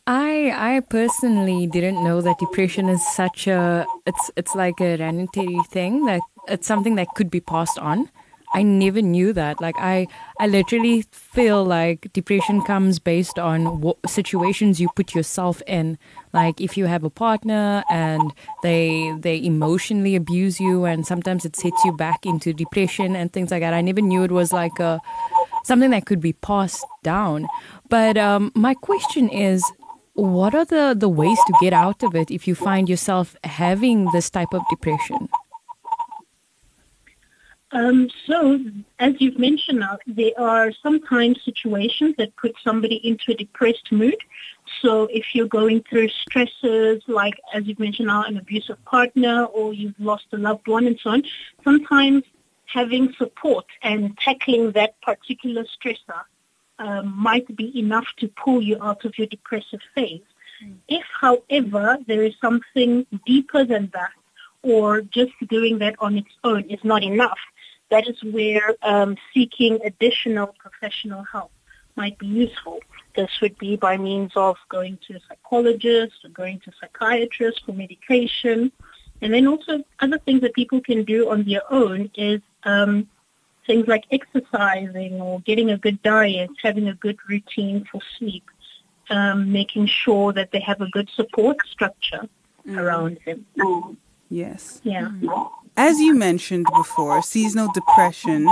I 0.06 0.52
I 0.54 0.80
personally 0.80 1.66
didn't 1.66 2.04
know 2.04 2.20
that 2.20 2.38
depression 2.38 2.90
is 2.90 3.02
such 3.14 3.46
a 3.46 3.86
it's 4.06 4.30
it's 4.36 4.54
like 4.54 4.78
a 4.80 4.96
hereditary 4.96 5.60
thing 5.70 6.04
that 6.04 6.20
it's 6.46 6.66
something 6.66 6.96
that 6.96 7.14
could 7.14 7.30
be 7.30 7.40
passed 7.40 7.78
on. 7.78 8.10
I 8.52 8.62
never 8.62 9.00
knew 9.00 9.32
that. 9.32 9.62
Like 9.62 9.76
I 9.78 10.06
I 10.38 10.46
literally 10.46 11.06
feel 11.10 11.64
like 11.64 12.12
depression 12.12 12.60
comes 12.60 12.98
based 12.98 13.38
on 13.38 13.80
what 13.80 13.96
situations 14.06 14.78
you 14.78 14.90
put 14.94 15.14
yourself 15.14 15.62
in. 15.66 15.96
Like 16.34 16.60
if 16.60 16.76
you 16.76 16.84
have 16.84 17.02
a 17.02 17.10
partner 17.10 17.82
and 17.88 18.30
they 18.62 19.10
they 19.20 19.42
emotionally 19.42 20.16
abuse 20.16 20.60
you 20.60 20.84
and 20.84 21.06
sometimes 21.06 21.46
it 21.46 21.56
sets 21.56 21.82
you 21.82 21.92
back 21.92 22.26
into 22.26 22.52
depression 22.52 23.16
and 23.16 23.32
things 23.32 23.50
like 23.50 23.62
that. 23.62 23.72
I 23.72 23.80
never 23.80 24.02
knew 24.02 24.22
it 24.22 24.32
was 24.32 24.52
like 24.52 24.78
a 24.80 25.00
something 25.64 25.90
that 25.90 26.04
could 26.04 26.20
be 26.20 26.34
passed 26.34 26.84
down. 27.02 27.48
But 27.88 28.18
um, 28.18 28.52
my 28.54 28.74
question 28.74 29.30
is 29.30 29.64
what 30.14 30.54
are 30.54 30.64
the, 30.64 30.94
the 30.96 31.08
ways 31.08 31.38
to 31.46 31.54
get 31.60 31.72
out 31.72 32.02
of 32.02 32.14
it 32.14 32.30
if 32.30 32.48
you 32.48 32.54
find 32.54 32.88
yourself 32.88 33.36
having 33.44 34.10
this 34.12 34.30
type 34.30 34.54
of 34.54 34.62
depression? 34.70 35.28
Um, 37.72 38.08
so, 38.24 38.60
as 39.00 39.14
you've 39.18 39.38
mentioned 39.38 39.80
now, 39.80 39.98
there 40.06 40.30
are 40.38 40.70
sometimes 40.80 41.42
situations 41.44 42.14
that 42.18 42.34
put 42.36 42.54
somebody 42.62 42.96
into 43.06 43.32
a 43.32 43.34
depressed 43.34 43.90
mood. 43.90 44.16
So 44.80 45.08
if 45.10 45.34
you're 45.34 45.48
going 45.48 45.82
through 45.82 46.08
stresses 46.08 47.02
like, 47.08 47.34
as 47.52 47.66
you've 47.66 47.80
mentioned 47.80 48.06
now, 48.06 48.22
an 48.22 48.36
abusive 48.36 48.82
partner 48.84 49.44
or 49.46 49.74
you've 49.74 49.98
lost 49.98 50.26
a 50.32 50.36
loved 50.36 50.68
one 50.68 50.86
and 50.86 50.98
so 51.02 51.10
on, 51.10 51.24
sometimes 51.64 52.22
having 52.66 53.12
support 53.14 53.66
and 53.82 54.16
tackling 54.18 54.70
that 54.72 55.00
particular 55.02 55.64
stressor 55.64 56.22
um, 56.78 57.14
might 57.16 57.54
be 57.56 57.78
enough 57.78 58.06
to 58.18 58.28
pull 58.28 58.62
you 58.62 58.76
out 58.82 59.04
of 59.04 59.16
your 59.18 59.26
depressive 59.26 59.80
phase. 59.94 60.22
Mm. 60.64 60.76
If, 60.88 61.04
however, 61.20 61.98
there 62.06 62.22
is 62.22 62.34
something 62.40 63.06
deeper 63.26 63.64
than 63.64 63.90
that, 63.92 64.12
or 64.62 65.02
just 65.02 65.32
doing 65.48 65.78
that 65.78 65.94
on 65.98 66.16
its 66.16 66.30
own 66.42 66.62
is 66.70 66.82
not 66.84 67.02
enough, 67.02 67.38
that 67.90 68.08
is 68.08 68.22
where 68.24 68.74
um, 68.82 69.16
seeking 69.32 69.78
additional 69.84 70.48
professional 70.58 71.22
help 71.22 71.50
might 71.96 72.18
be 72.18 72.26
useful. 72.26 72.80
This 73.14 73.30
would 73.40 73.56
be 73.58 73.76
by 73.76 73.96
means 73.96 74.32
of 74.34 74.56
going 74.68 74.98
to 75.06 75.16
a 75.16 75.20
psychologist 75.28 76.16
or 76.24 76.30
going 76.30 76.60
to 76.60 76.70
a 76.70 76.72
psychiatrist 76.80 77.62
for 77.64 77.72
medication. 77.72 78.72
And 79.20 79.32
then 79.32 79.46
also 79.46 79.84
other 80.00 80.18
things 80.18 80.40
that 80.40 80.54
people 80.54 80.80
can 80.80 81.04
do 81.04 81.30
on 81.30 81.44
their 81.44 81.62
own 81.72 82.10
is 82.16 82.40
um, 82.64 83.08
things 83.66 83.86
like 83.86 84.04
exercising 84.10 85.20
or 85.20 85.40
getting 85.40 85.70
a 85.70 85.78
good 85.78 86.02
diet, 86.02 86.50
having 86.62 86.88
a 86.88 86.94
good 86.94 87.18
routine 87.28 87.86
for 87.90 88.00
sleep, 88.18 88.44
um, 89.10 89.50
making 89.52 89.86
sure 89.86 90.32
that 90.32 90.50
they 90.52 90.60
have 90.60 90.80
a 90.80 90.88
good 90.90 91.08
support 91.14 91.56
structure 91.70 92.28
mm. 92.66 92.78
around 92.78 93.18
them. 93.24 93.46
Yes. 94.28 94.80
Yeah. 94.84 95.10
As 95.76 95.98
you 96.00 96.14
mentioned 96.14 96.66
before, 96.74 97.22
seasonal 97.22 97.70
depression 97.72 98.48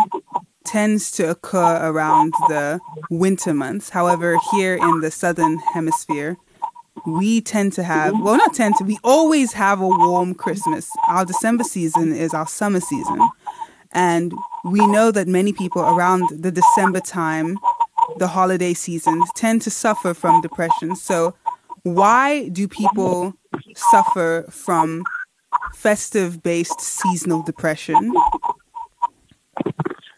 tends 0.65 1.11
to 1.13 1.31
occur 1.31 1.79
around 1.83 2.33
the 2.49 2.81
winter 3.11 3.55
months. 3.55 3.91
However, 3.91 4.39
here 4.53 4.75
in 4.75 5.01
the 5.01 5.11
southern 5.11 5.59
hemisphere, 5.59 6.37
we 7.07 7.41
tend 7.41 7.73
to 7.75 7.83
have, 7.83 8.19
well, 8.21 8.37
not 8.37 8.55
tend 8.55 8.77
to, 8.77 8.85
we 8.85 8.99
always 9.03 9.53
have 9.53 9.81
a 9.81 9.89
warm 9.89 10.35
Christmas. 10.35 10.89
Our 11.09 11.25
December 11.25 11.65
season 11.65 12.13
is 12.13 12.33
our 12.35 12.47
summer 12.47 12.81
season. 12.81 13.29
And 13.93 14.33
we 14.65 14.87
know 14.87 15.11
that 15.11 15.27
many 15.27 15.53
people 15.53 15.83
around 15.83 16.29
the 16.31 16.53
December 16.53 17.01
time, 17.01 17.59
the 18.19 18.29
holiday 18.29 18.75
season, 18.75 19.23
tend 19.35 19.63
to 19.63 19.71
suffer 19.71 20.15
from 20.15 20.41
depression. 20.41 20.95
So, 20.97 21.35
why 21.83 22.49
do 22.49 22.69
people 22.69 23.35
suffer 23.75 24.47
from 24.51 25.03
festive 25.75 26.43
based 26.43 26.81
seasonal 26.81 27.43
depression? 27.43 28.13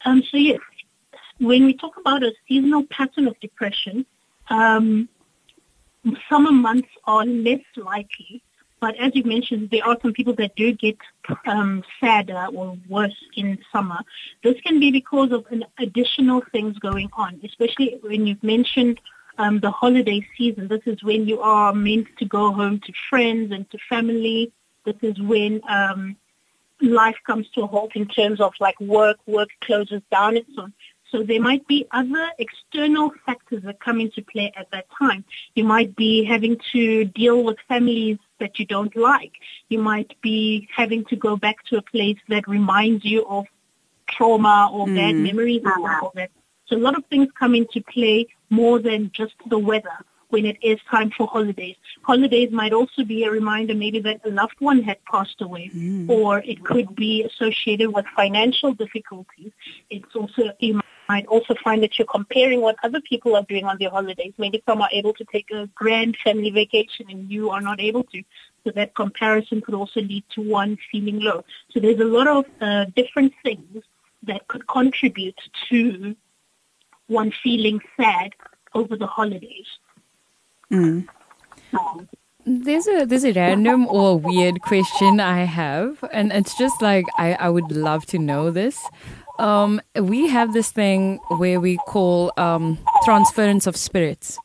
Um, 0.04 0.22
so, 0.30 0.36
yes, 0.36 0.60
when 1.38 1.64
we 1.64 1.74
talk 1.74 1.96
about 1.96 2.22
a 2.22 2.32
seasonal 2.46 2.84
pattern 2.90 3.26
of 3.26 3.38
depression, 3.40 4.04
um, 4.50 5.08
summer 6.28 6.52
months 6.52 6.88
are 7.06 7.24
less 7.24 7.64
likely 7.76 8.42
but 8.84 8.96
as 8.96 9.12
you 9.14 9.24
mentioned, 9.24 9.70
there 9.70 9.82
are 9.82 9.96
some 10.02 10.12
people 10.12 10.34
that 10.34 10.54
do 10.56 10.70
get 10.74 10.98
um, 11.46 11.82
sadder 11.98 12.48
or 12.52 12.76
worse 12.86 13.16
in 13.34 13.58
summer. 13.72 14.00
This 14.42 14.60
can 14.60 14.78
be 14.78 14.90
because 14.90 15.32
of 15.32 15.46
an 15.50 15.64
additional 15.78 16.42
things 16.52 16.78
going 16.80 17.08
on, 17.14 17.40
especially 17.42 17.98
when 18.02 18.26
you've 18.26 18.44
mentioned 18.44 19.00
um, 19.38 19.58
the 19.60 19.70
holiday 19.70 20.20
season. 20.36 20.68
This 20.68 20.82
is 20.84 21.02
when 21.02 21.26
you 21.26 21.40
are 21.40 21.72
meant 21.72 22.08
to 22.18 22.26
go 22.26 22.52
home 22.52 22.78
to 22.80 22.92
friends 23.08 23.52
and 23.52 23.64
to 23.70 23.78
family. 23.88 24.52
This 24.84 24.96
is 25.00 25.18
when 25.18 25.62
um, 25.66 26.14
life 26.82 27.16
comes 27.26 27.48
to 27.54 27.62
a 27.62 27.66
halt 27.66 27.92
in 27.96 28.06
terms 28.06 28.38
of 28.38 28.52
like 28.60 28.78
work, 28.80 29.16
work 29.24 29.48
closes 29.62 30.02
down 30.10 30.36
and 30.36 30.44
so 30.54 30.62
on. 30.64 30.74
So 31.14 31.22
there 31.22 31.40
might 31.40 31.64
be 31.68 31.86
other 31.92 32.28
external 32.40 33.12
factors 33.24 33.62
that 33.62 33.78
come 33.78 34.00
into 34.00 34.20
play 34.20 34.52
at 34.56 34.68
that 34.72 34.86
time. 34.98 35.24
You 35.54 35.62
might 35.62 35.94
be 35.94 36.24
having 36.24 36.58
to 36.72 37.04
deal 37.04 37.44
with 37.44 37.56
families 37.68 38.18
that 38.40 38.58
you 38.58 38.66
don't 38.66 38.96
like. 38.96 39.30
You 39.68 39.78
might 39.78 40.20
be 40.22 40.68
having 40.74 41.04
to 41.04 41.14
go 41.14 41.36
back 41.36 41.64
to 41.66 41.76
a 41.76 41.82
place 41.82 42.18
that 42.30 42.48
reminds 42.48 43.04
you 43.04 43.24
of 43.26 43.46
trauma 44.08 44.68
or 44.72 44.88
mm. 44.88 44.96
bad 44.96 45.14
memories 45.14 45.62
and 45.64 45.72
stuff 45.84 46.02
like 46.02 46.14
that. 46.14 46.30
So 46.66 46.76
a 46.76 46.82
lot 46.82 46.98
of 46.98 47.04
things 47.06 47.28
come 47.38 47.54
into 47.54 47.80
play 47.80 48.26
more 48.50 48.80
than 48.80 49.12
just 49.14 49.34
the 49.48 49.58
weather 49.58 49.98
when 50.30 50.44
it 50.44 50.56
is 50.62 50.80
time 50.90 51.12
for 51.16 51.28
holidays. 51.28 51.76
Holidays 52.02 52.50
might 52.50 52.72
also 52.72 53.04
be 53.04 53.22
a 53.22 53.30
reminder 53.30 53.72
maybe 53.72 54.00
that 54.00 54.20
a 54.24 54.30
loved 54.30 54.56
one 54.58 54.82
had 54.82 54.98
passed 55.04 55.40
away 55.40 55.70
mm. 55.72 56.08
or 56.08 56.40
it 56.40 56.64
could 56.64 56.96
be 56.96 57.22
associated 57.22 57.94
with 57.94 58.04
financial 58.16 58.74
difficulties. 58.74 59.52
It's 59.90 60.12
also, 60.16 60.50
you 60.58 60.80
might 61.08 61.26
also 61.26 61.54
find 61.62 61.82
that 61.82 61.98
you're 61.98 62.06
comparing 62.06 62.60
what 62.60 62.76
other 62.82 63.00
people 63.00 63.36
are 63.36 63.42
doing 63.42 63.64
on 63.64 63.76
their 63.78 63.90
holidays. 63.90 64.32
Maybe 64.38 64.62
some 64.66 64.80
are 64.80 64.88
able 64.92 65.12
to 65.14 65.24
take 65.24 65.50
a 65.50 65.66
grand 65.74 66.16
family 66.22 66.50
vacation 66.50 67.06
and 67.08 67.30
you 67.30 67.50
are 67.50 67.60
not 67.60 67.80
able 67.80 68.04
to. 68.04 68.22
So 68.64 68.70
that 68.72 68.94
comparison 68.94 69.60
could 69.60 69.74
also 69.74 70.00
lead 70.00 70.24
to 70.30 70.40
one 70.40 70.78
feeling 70.90 71.20
low. 71.20 71.44
So 71.70 71.80
there's 71.80 72.00
a 72.00 72.04
lot 72.04 72.26
of 72.26 72.44
uh, 72.60 72.86
different 72.96 73.32
things 73.42 73.82
that 74.22 74.48
could 74.48 74.66
contribute 74.66 75.38
to 75.68 76.16
one 77.08 77.32
feeling 77.42 77.80
sad 77.96 78.32
over 78.74 78.96
the 78.96 79.06
holidays. 79.06 79.66
Mm. 80.70 81.06
There's 82.46 82.86
a 82.86 83.06
there's 83.06 83.24
a 83.24 83.32
random 83.32 83.86
or 83.86 84.18
weird 84.18 84.60
question 84.60 85.18
I 85.18 85.44
have, 85.44 86.04
and 86.12 86.30
it's 86.30 86.56
just 86.56 86.82
like 86.82 87.06
I, 87.16 87.34
I 87.34 87.48
would 87.48 87.72
love 87.72 88.04
to 88.06 88.18
know 88.18 88.50
this. 88.50 88.86
Um, 89.38 89.80
we 89.96 90.28
have 90.28 90.52
this 90.52 90.70
thing 90.70 91.18
where 91.28 91.58
we 91.60 91.76
call 91.88 92.32
um, 92.36 92.78
transference 93.04 93.66
of 93.66 93.76
spirits, 93.76 94.38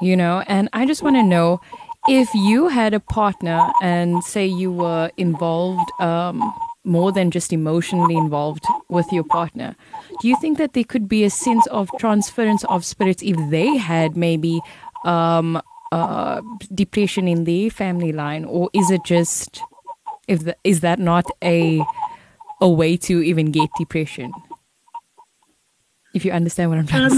you 0.00 0.16
know, 0.16 0.42
and 0.46 0.68
I 0.72 0.84
just 0.84 1.02
want 1.02 1.16
to 1.16 1.22
know 1.22 1.60
if 2.08 2.32
you 2.34 2.68
had 2.68 2.92
a 2.94 3.00
partner 3.00 3.70
and 3.82 4.22
say 4.24 4.46
you 4.46 4.72
were 4.72 5.10
involved 5.16 5.90
um, 6.00 6.52
more 6.84 7.12
than 7.12 7.30
just 7.30 7.52
emotionally 7.52 8.16
involved 8.16 8.64
with 8.88 9.06
your 9.12 9.24
partner, 9.24 9.76
do 10.20 10.28
you 10.28 10.36
think 10.40 10.58
that 10.58 10.72
there 10.72 10.84
could 10.84 11.08
be 11.08 11.24
a 11.24 11.30
sense 11.30 11.66
of 11.68 11.88
transference 11.98 12.64
of 12.64 12.84
spirits 12.84 13.22
if 13.22 13.36
they 13.50 13.76
had 13.76 14.16
maybe 14.16 14.60
um, 15.04 15.60
uh, 15.92 16.40
depression 16.74 17.28
in 17.28 17.44
the 17.44 17.68
family 17.70 18.12
line, 18.12 18.44
or 18.44 18.70
is 18.72 18.90
it 18.90 19.04
just 19.04 19.60
if 20.26 20.44
the, 20.44 20.56
is 20.64 20.80
that 20.80 20.98
not 20.98 21.24
a 21.42 21.82
a 22.60 22.68
way 22.68 22.96
to 22.96 23.22
even 23.22 23.50
get 23.50 23.68
depression? 23.78 24.32
If 26.14 26.24
you 26.24 26.32
understand 26.32 26.70
what 26.70 26.78
I'm 26.78 26.86
trying 26.86 27.04
um, 27.04 27.10
to 27.10 27.16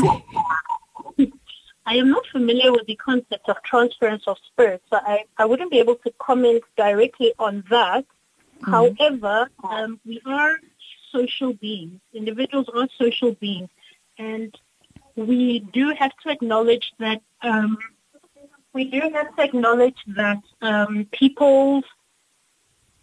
say. 1.17 1.33
I 1.87 1.97
am 1.97 2.11
not 2.11 2.27
familiar 2.27 2.71
with 2.71 2.87
the 2.87 2.97
concept 2.97 3.49
of 3.49 3.63
transference 3.63 4.25
of 4.27 4.37
spirits, 4.47 4.85
so 4.91 4.99
I, 5.03 5.25
I 5.39 5.47
wouldn't 5.47 5.71
be 5.71 5.79
able 5.79 5.95
to 5.97 6.13
comment 6.19 6.63
directly 6.77 7.33
on 7.39 7.65
that. 7.71 8.05
Mm-hmm. 8.61 8.71
However, 8.71 9.49
um, 9.65 9.99
we 10.05 10.21
are 10.27 10.59
social 11.13 11.53
beings. 11.55 12.01
Individuals 12.13 12.69
are 12.75 12.89
social 12.99 13.33
beings. 13.33 13.71
And 14.19 14.55
we 15.17 15.61
do 15.61 15.95
have 15.99 16.13
to 16.25 16.31
acknowledge 16.31 16.93
that 16.99 17.23
um, 17.43 17.79
we 18.73 18.85
do 18.85 19.01
have 19.15 19.35
to 19.37 19.43
acknowledge 19.43 19.99
that 20.09 20.43
um, 20.61 21.07
people's 21.13 21.85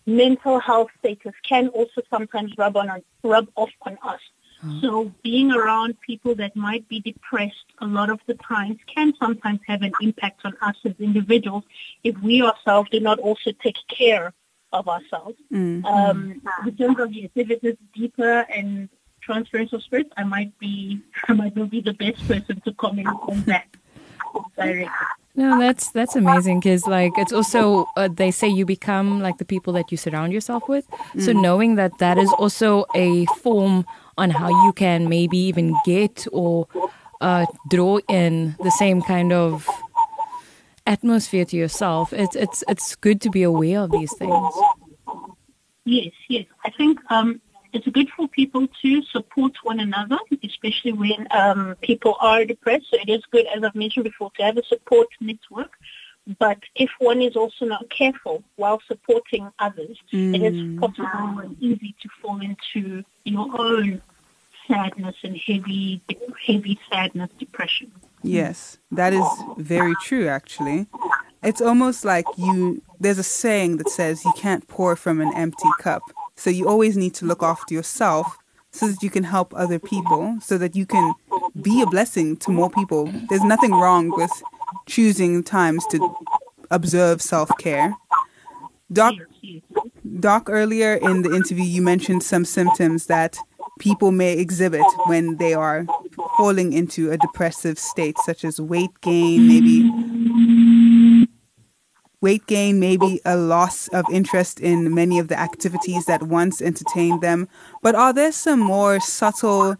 mental 0.06 0.60
health 0.60 0.90
status 1.00 1.34
can 1.44 1.68
also 1.70 2.02
sometimes 2.10 2.54
rub 2.58 2.78
on 2.78 3.02
rub 3.24 3.48
off 3.56 3.72
on 3.84 3.98
us. 4.04 4.20
Mm. 4.64 4.82
So 4.82 5.14
being 5.24 5.52
around 5.52 6.00
people 6.02 6.36
that 6.36 6.56
might 6.56 6.88
be 6.88 7.00
depressed 7.00 7.66
a 7.80 7.86
lot 7.86 8.10
of 8.10 8.20
the 8.26 8.36
times 8.36 8.78
can 8.94 9.14
sometimes 9.20 9.60
have 9.68 9.82
an 9.82 9.92
impact 10.02 10.42
on 10.46 10.56
us 10.62 10.76
as 10.86 10.94
individuals 11.00 11.64
if 12.04 12.18
we 12.20 12.42
ourselves 12.42 12.90
do 12.90 13.00
not 13.00 13.20
also 13.20 13.52
take 13.52 13.78
care 13.88 14.34
of 14.72 14.88
ourselves. 14.88 15.38
Mm-hmm. 15.52 15.86
Um, 15.86 16.42
in 16.66 16.78
terms 16.78 17.00
of 17.00 17.12
yes, 17.14 17.30
if 17.36 17.50
it 17.50 17.64
is 17.64 17.76
deeper 17.94 18.46
and 18.50 18.90
transference 19.22 19.74
of 19.74 19.82
spirits, 19.84 20.12
I 20.18 20.24
might 20.24 20.58
be 20.60 21.02
I 21.28 21.34
might 21.34 21.56
not 21.56 21.70
be 21.70 21.82
the 21.82 21.94
best 21.94 22.26
person 22.28 22.62
to 22.62 22.74
comment 22.74 23.08
on 23.08 23.42
that 23.44 23.68
directly. 24.56 24.90
No, 25.38 25.60
that's 25.60 25.92
that's 25.92 26.16
amazing 26.16 26.62
because 26.62 26.88
like 26.88 27.12
it's 27.18 27.34
also 27.34 27.88
uh, 27.98 28.08
they 28.08 28.32
say 28.32 28.48
you 28.48 28.66
become 28.66 29.22
like 29.22 29.38
the 29.38 29.46
people 29.46 29.74
that 29.74 29.92
you 29.92 29.98
surround 29.98 30.32
yourself 30.32 30.70
with. 30.70 30.90
Mm. 30.90 31.22
So 31.22 31.32
knowing 31.34 31.76
that 31.76 31.98
that 32.00 32.18
is 32.18 32.32
also 32.34 32.86
a 32.96 33.26
form 33.44 33.86
on 34.18 34.30
how 34.30 34.48
you 34.66 34.72
can 34.72 35.10
maybe 35.10 35.38
even 35.38 35.76
get 35.86 36.26
or 36.32 36.68
uh, 37.20 37.46
draw 37.70 38.00
in 38.08 38.56
the 38.64 38.72
same 38.72 39.02
kind 39.02 39.34
of 39.34 39.68
atmosphere 40.88 41.46
to 41.46 41.58
yourself. 41.58 42.14
It's 42.14 42.36
it's 42.36 42.64
it's 42.70 42.96
good 42.96 43.20
to 43.22 43.30
be 43.30 43.44
aware 43.44 43.82
of 43.82 43.92
these 43.92 44.14
things. 44.18 44.54
Yes, 45.84 46.14
yes. 46.30 46.46
I 46.64 46.70
think 46.72 47.00
um, 47.12 47.42
it's 47.76 47.88
good 47.90 48.10
for 48.16 48.28
people 48.28 48.68
to 48.82 49.04
support 49.04 49.54
one 49.64 49.80
another, 49.82 50.18
especially 50.44 50.94
when 50.94 51.28
um, 51.32 51.76
people 51.82 52.16
are 52.22 52.46
depressed. 52.46 52.86
So 52.90 52.98
it 52.98 53.10
is 53.10 53.22
good, 53.32 53.46
as 53.48 53.64
I've 53.64 53.76
mentioned 53.76 54.06
before, 54.06 54.32
to 54.38 54.44
have 54.44 54.58
a 54.58 54.64
support 54.64 55.10
network. 55.20 55.74
But 56.40 56.60
if 56.76 56.90
one 57.00 57.22
is 57.22 57.36
also 57.36 57.66
not 57.66 57.90
careful 57.90 58.44
while 58.56 58.82
supporting 58.88 59.52
others, 59.60 59.98
mm. 60.12 60.34
it 60.36 60.42
is 60.42 60.60
mm. 60.60 60.80
possible 60.80 61.40
and 61.40 61.56
easy 61.62 61.94
to 62.02 62.10
fall 62.22 62.40
into 62.42 63.04
your 63.26 63.48
own 63.60 64.02
sadness 64.68 65.18
and 65.24 65.38
heavy, 65.38 66.02
heavy 66.48 66.80
sadness, 66.90 67.30
depression. 67.38 67.92
Yes, 68.24 68.78
that 68.92 69.14
is 69.14 69.26
very 69.58 69.94
true, 70.02 70.28
actually. 70.28 70.88
It's 71.44 71.62
almost 71.62 72.06
like 72.06 72.26
you, 72.38 72.82
there's 73.00 73.20
a 73.20 73.24
saying 73.24 73.78
that 73.78 73.90
says 73.90 74.26
you 74.26 74.34
can't 74.36 74.68
pour 74.68 74.96
from 74.96 75.22
an 75.22 75.32
empty 75.36 75.70
cup. 75.80 76.02
So 76.36 76.50
you 76.50 76.68
always 76.68 76.98
need 76.98 77.14
to 77.16 77.26
look 77.26 77.42
after 77.42 77.74
yourself 77.74 78.38
so 78.72 78.88
that 78.88 79.02
you 79.02 79.10
can 79.10 79.24
help 79.24 79.54
other 79.56 79.80
people, 79.80 80.38
so 80.42 80.58
that 80.58 80.76
you 80.76 80.86
can 80.86 81.14
be 81.62 81.82
a 81.82 81.86
blessing 81.86 82.36
to 82.38 82.52
more 82.52 82.70
people. 82.70 83.12
There's 83.30 83.44
nothing 83.44 83.72
wrong 83.72 84.10
with 84.10 84.32
choosing 84.86 85.44
times 85.44 85.86
to 85.88 86.16
observe 86.72 87.22
self 87.22 87.50
care. 87.60 87.96
Doc, 88.92 89.16
Doc, 90.20 90.50
earlier 90.50 90.96
in 90.96 91.22
the 91.22 91.34
interview, 91.34 91.64
you 91.64 91.82
mentioned 91.82 92.22
some 92.22 92.46
symptoms 92.46 93.08
that 93.08 93.38
people 93.80 94.12
may 94.12 94.34
exhibit 94.34 94.86
when 95.06 95.38
they 95.38 95.54
are 95.54 95.86
falling 96.38 96.74
into 96.74 97.12
a 97.12 97.18
depressive 97.18 97.80
state, 97.80 98.18
such 98.20 98.44
as 98.46 98.60
weight 98.60 98.92
gain, 99.02 99.48
maybe 99.48 100.65
weight 102.22 102.46
gain, 102.48 102.80
maybe 102.80 103.20
a 103.26 103.38
loss 103.38 103.88
of 103.90 104.06
interest 104.12 104.60
in 104.60 104.94
many 104.94 105.20
of 105.20 105.28
the 105.28 105.40
activities 105.40 106.06
that 106.06 106.24
once 106.24 106.62
entertained 106.62 107.22
them. 107.22 107.48
But 107.82 107.96
are 107.96 108.14
there 108.14 108.32
some 108.32 108.60
more 108.60 109.00
subtle 109.00 109.76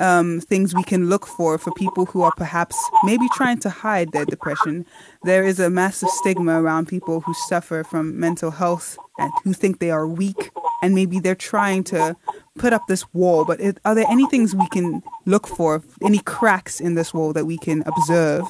um, 0.00 0.40
things 0.40 0.74
we 0.74 0.82
can 0.82 1.08
look 1.08 1.26
for 1.26 1.56
for 1.58 1.72
people 1.72 2.06
who 2.06 2.22
are 2.22 2.32
perhaps 2.36 2.76
maybe 3.04 3.26
trying 3.34 3.58
to 3.60 3.70
hide 3.70 4.12
their 4.12 4.24
depression? 4.24 4.86
There 5.22 5.44
is 5.44 5.60
a 5.60 5.70
massive 5.70 6.10
stigma 6.10 6.60
around 6.60 6.88
people 6.88 7.20
who 7.20 7.34
suffer 7.48 7.84
from 7.84 8.18
mental 8.18 8.50
health 8.50 8.98
and 9.18 9.32
who 9.44 9.52
think 9.52 9.78
they 9.78 9.90
are 9.90 10.06
weak, 10.06 10.50
and 10.82 10.94
maybe 10.94 11.20
they're 11.20 11.34
trying 11.34 11.84
to 11.84 12.16
put 12.58 12.72
up 12.72 12.86
this 12.88 13.12
wall, 13.12 13.44
but 13.44 13.60
it, 13.60 13.78
are 13.84 13.94
there 13.94 14.06
any 14.08 14.26
things 14.28 14.54
we 14.54 14.68
can 14.68 15.02
look 15.24 15.46
for, 15.46 15.82
any 16.02 16.18
cracks 16.18 16.80
in 16.80 16.94
this 16.94 17.12
wall 17.12 17.32
that 17.32 17.46
we 17.46 17.58
can 17.58 17.82
observe? 17.86 18.44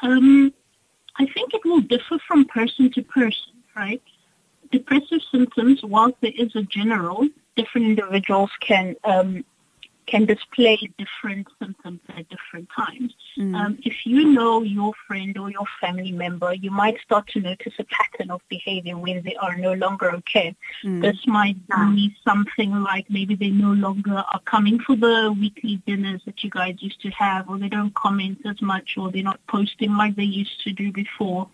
Um, 0.00 0.52
I 1.20 1.26
think 1.26 1.52
it 1.52 1.60
will 1.66 1.82
differ 1.82 2.18
from 2.26 2.46
person 2.46 2.90
to 2.92 3.02
person, 3.02 3.52
right? 3.76 4.02
Depressive 4.72 5.20
symptoms, 5.30 5.82
whilst 5.82 6.16
there 6.22 6.32
is 6.34 6.56
a 6.56 6.62
general, 6.62 7.28
different 7.56 7.88
individuals 7.88 8.50
can 8.60 8.96
um, 9.04 9.44
can 10.10 10.26
display 10.26 10.76
different 10.98 11.46
symptoms 11.60 12.00
at 12.16 12.28
different 12.28 12.68
times. 12.76 13.14
Mm. 13.38 13.54
Um, 13.54 13.78
if 13.84 14.04
you 14.04 14.24
know 14.24 14.62
your 14.62 14.92
friend 15.06 15.38
or 15.38 15.50
your 15.50 15.66
family 15.80 16.12
member, 16.12 16.52
you 16.52 16.70
might 16.70 16.98
start 17.00 17.28
to 17.28 17.40
notice 17.40 17.74
a 17.78 17.84
pattern 17.84 18.30
of 18.30 18.40
behavior 18.48 18.96
when 18.96 19.22
they 19.22 19.36
are 19.36 19.56
no 19.56 19.72
longer 19.74 20.10
okay. 20.16 20.54
Mm. 20.84 21.00
This 21.00 21.26
might 21.26 21.56
be 21.68 22.16
something 22.24 22.72
like 22.82 23.06
maybe 23.08 23.34
they 23.36 23.50
no 23.50 23.72
longer 23.72 24.16
are 24.16 24.40
coming 24.44 24.80
for 24.80 24.96
the 24.96 25.34
weekly 25.38 25.76
dinners 25.86 26.22
that 26.26 26.42
you 26.42 26.50
guys 26.50 26.76
used 26.80 27.00
to 27.02 27.10
have, 27.10 27.48
or 27.48 27.58
they 27.58 27.68
don't 27.68 27.94
comment 27.94 28.38
as 28.44 28.60
much, 28.60 28.96
or 28.98 29.10
they're 29.10 29.22
not 29.22 29.40
posting 29.46 29.96
like 29.96 30.16
they 30.16 30.24
used 30.24 30.60
to 30.64 30.72
do 30.72 30.90
before. 30.92 31.48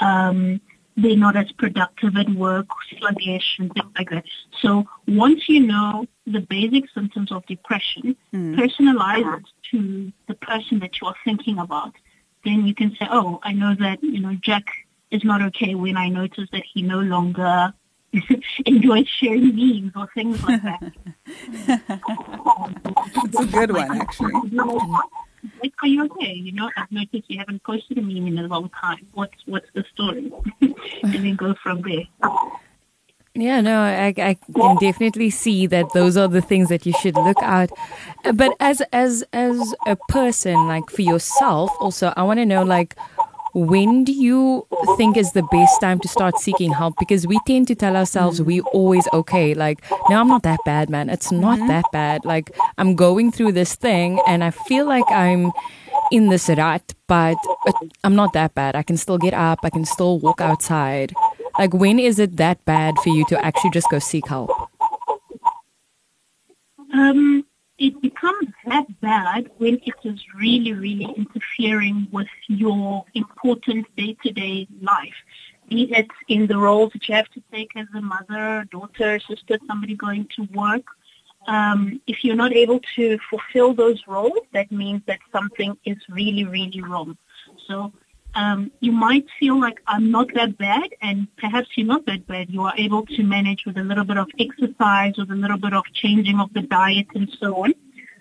Um, 0.00 0.60
they're 0.98 1.16
not 1.16 1.36
as 1.36 1.50
productive 1.52 2.16
at 2.16 2.28
work, 2.30 2.66
sluggish, 2.98 3.56
and 3.60 3.72
things 3.72 3.92
like 3.96 4.10
that. 4.10 4.24
So 4.60 4.84
once 5.06 5.48
you 5.48 5.60
know 5.60 6.06
the 6.26 6.40
basic 6.40 6.90
symptoms 6.90 7.30
of 7.30 7.46
depression, 7.46 8.16
mm. 8.34 8.56
personalize 8.56 9.38
it 9.38 9.44
to 9.70 10.12
the 10.26 10.34
person 10.34 10.80
that 10.80 11.00
you 11.00 11.06
are 11.06 11.14
thinking 11.24 11.58
about. 11.58 11.94
Then 12.44 12.66
you 12.66 12.74
can 12.74 12.90
say, 12.96 13.06
oh, 13.10 13.38
I 13.44 13.52
know 13.52 13.76
that, 13.78 14.02
you 14.02 14.20
know, 14.20 14.34
Jack 14.40 14.66
is 15.12 15.22
not 15.22 15.40
okay 15.42 15.74
when 15.76 15.96
I 15.96 16.08
notice 16.08 16.48
that 16.52 16.64
he 16.72 16.82
no 16.82 16.98
longer 16.98 17.72
enjoys 18.66 19.08
sharing 19.08 19.54
memes 19.54 19.92
or 19.94 20.08
things 20.14 20.42
like 20.42 20.62
that. 20.62 20.92
It's 23.24 23.40
a 23.40 23.46
good 23.46 23.72
one, 23.72 24.00
actually. 24.00 24.32
Like, 25.62 25.72
are 25.82 25.88
you 25.88 26.04
okay? 26.06 26.32
You 26.32 26.52
know, 26.52 26.70
I've 26.76 26.90
noticed 26.90 27.24
you 27.28 27.38
haven't 27.38 27.62
posted 27.62 27.98
a 27.98 28.02
meme 28.02 28.26
in 28.26 28.38
a 28.38 28.46
long 28.46 28.70
time. 28.70 29.06
What's 29.14 29.36
what's 29.46 29.68
the 29.74 29.84
story? 29.92 30.32
and 31.02 31.14
then 31.14 31.36
go 31.36 31.54
from 31.62 31.82
there. 31.82 32.04
Yeah, 33.34 33.60
no, 33.60 33.82
I, 33.82 34.06
I 34.16 34.36
can 34.56 34.76
definitely 34.80 35.30
see 35.30 35.66
that 35.66 35.92
those 35.92 36.16
are 36.16 36.26
the 36.26 36.40
things 36.40 36.68
that 36.70 36.84
you 36.84 36.92
should 36.94 37.14
look 37.14 37.40
at. 37.40 37.70
But 38.34 38.52
as 38.58 38.82
as 38.92 39.22
as 39.32 39.74
a 39.86 39.96
person, 40.08 40.66
like 40.66 40.90
for 40.90 41.02
yourself, 41.02 41.70
also, 41.78 42.12
I 42.16 42.24
want 42.24 42.40
to 42.40 42.46
know, 42.46 42.64
like, 42.64 42.96
when 43.54 44.04
do 44.04 44.12
you 44.12 44.66
think 44.96 45.16
is 45.16 45.32
the 45.32 45.42
best 45.50 45.80
time 45.80 46.00
to 46.00 46.08
start 46.08 46.38
seeking 46.38 46.72
help? 46.72 46.94
Because 46.98 47.26
we 47.26 47.38
tend 47.46 47.68
to 47.68 47.74
tell 47.74 47.96
ourselves 47.96 48.42
we 48.42 48.60
always 48.60 49.06
okay. 49.12 49.54
Like, 49.54 49.84
no, 50.10 50.20
I'm 50.20 50.28
not 50.28 50.42
that 50.42 50.60
bad, 50.64 50.90
man. 50.90 51.08
It's 51.08 51.30
not 51.30 51.58
mm-hmm. 51.58 51.68
that 51.68 51.84
bad. 51.92 52.24
Like, 52.24 52.50
I'm 52.76 52.94
going 52.94 53.30
through 53.30 53.52
this 53.52 53.74
thing 53.74 54.20
and 54.26 54.42
I 54.42 54.50
feel 54.50 54.86
like 54.86 55.08
I'm 55.10 55.52
in 56.10 56.28
this 56.28 56.48
rut, 56.48 56.94
but 57.06 57.36
I'm 58.04 58.14
not 58.14 58.32
that 58.32 58.54
bad. 58.54 58.76
I 58.76 58.82
can 58.82 58.96
still 58.96 59.18
get 59.18 59.34
up. 59.34 59.60
I 59.62 59.70
can 59.70 59.84
still 59.84 60.18
walk 60.18 60.40
outside. 60.40 61.12
Like, 61.58 61.74
when 61.74 61.98
is 61.98 62.18
it 62.18 62.36
that 62.36 62.64
bad 62.64 62.94
for 63.02 63.10
you 63.10 63.24
to 63.26 63.44
actually 63.44 63.70
just 63.70 63.88
go 63.90 63.98
seek 63.98 64.28
help? 64.28 64.50
Um, 66.94 67.44
it 67.78 68.00
becomes 68.00 68.48
that 68.66 68.86
bad 69.00 69.50
when 69.58 69.74
it 69.84 69.94
is 70.04 70.20
really, 70.34 70.72
really 70.72 71.04
interfering 71.16 72.08
with 72.10 72.28
your 72.48 73.04
important 73.14 73.86
day-to-day 73.96 74.68
life. 74.80 75.14
Be 75.68 75.92
it 75.92 76.08
in 76.28 76.46
the 76.46 76.56
roles 76.56 76.92
that 76.92 77.08
you 77.08 77.14
have 77.14 77.28
to 77.28 77.42
take 77.52 77.70
as 77.76 77.86
a 77.94 78.00
mother, 78.00 78.66
daughter, 78.70 79.20
sister, 79.20 79.58
somebody 79.66 79.94
going 79.94 80.26
to 80.36 80.48
work. 80.54 80.84
Um, 81.48 82.00
if 82.06 82.24
you're 82.24 82.36
not 82.44 82.52
able 82.52 82.80
to 82.96 83.18
fulfill 83.30 83.72
those 83.72 84.00
roles, 84.06 84.44
that 84.52 84.70
means 84.70 85.00
that 85.06 85.18
something 85.32 85.76
is 85.84 85.96
really, 86.08 86.44
really 86.44 86.82
wrong. 86.82 87.16
So 87.66 87.92
um, 88.34 88.70
you 88.80 88.92
might 88.92 89.26
feel 89.40 89.58
like 89.58 89.78
I'm 89.86 90.10
not 90.10 90.28
that 90.34 90.58
bad, 90.58 90.88
and 91.00 91.26
perhaps 91.38 91.68
you're 91.74 91.86
not 91.86 92.04
that 92.06 92.26
bad. 92.26 92.50
You 92.50 92.62
are 92.62 92.74
able 92.76 93.06
to 93.06 93.22
manage 93.22 93.64
with 93.66 93.78
a 93.78 93.82
little 93.82 94.04
bit 94.04 94.18
of 94.18 94.28
exercise, 94.38 95.14
with 95.16 95.30
a 95.30 95.34
little 95.34 95.58
bit 95.58 95.72
of 95.72 95.84
changing 95.94 96.38
of 96.38 96.52
the 96.52 96.62
diet, 96.62 97.06
and 97.14 97.28
so 97.40 97.64
on. 97.64 97.72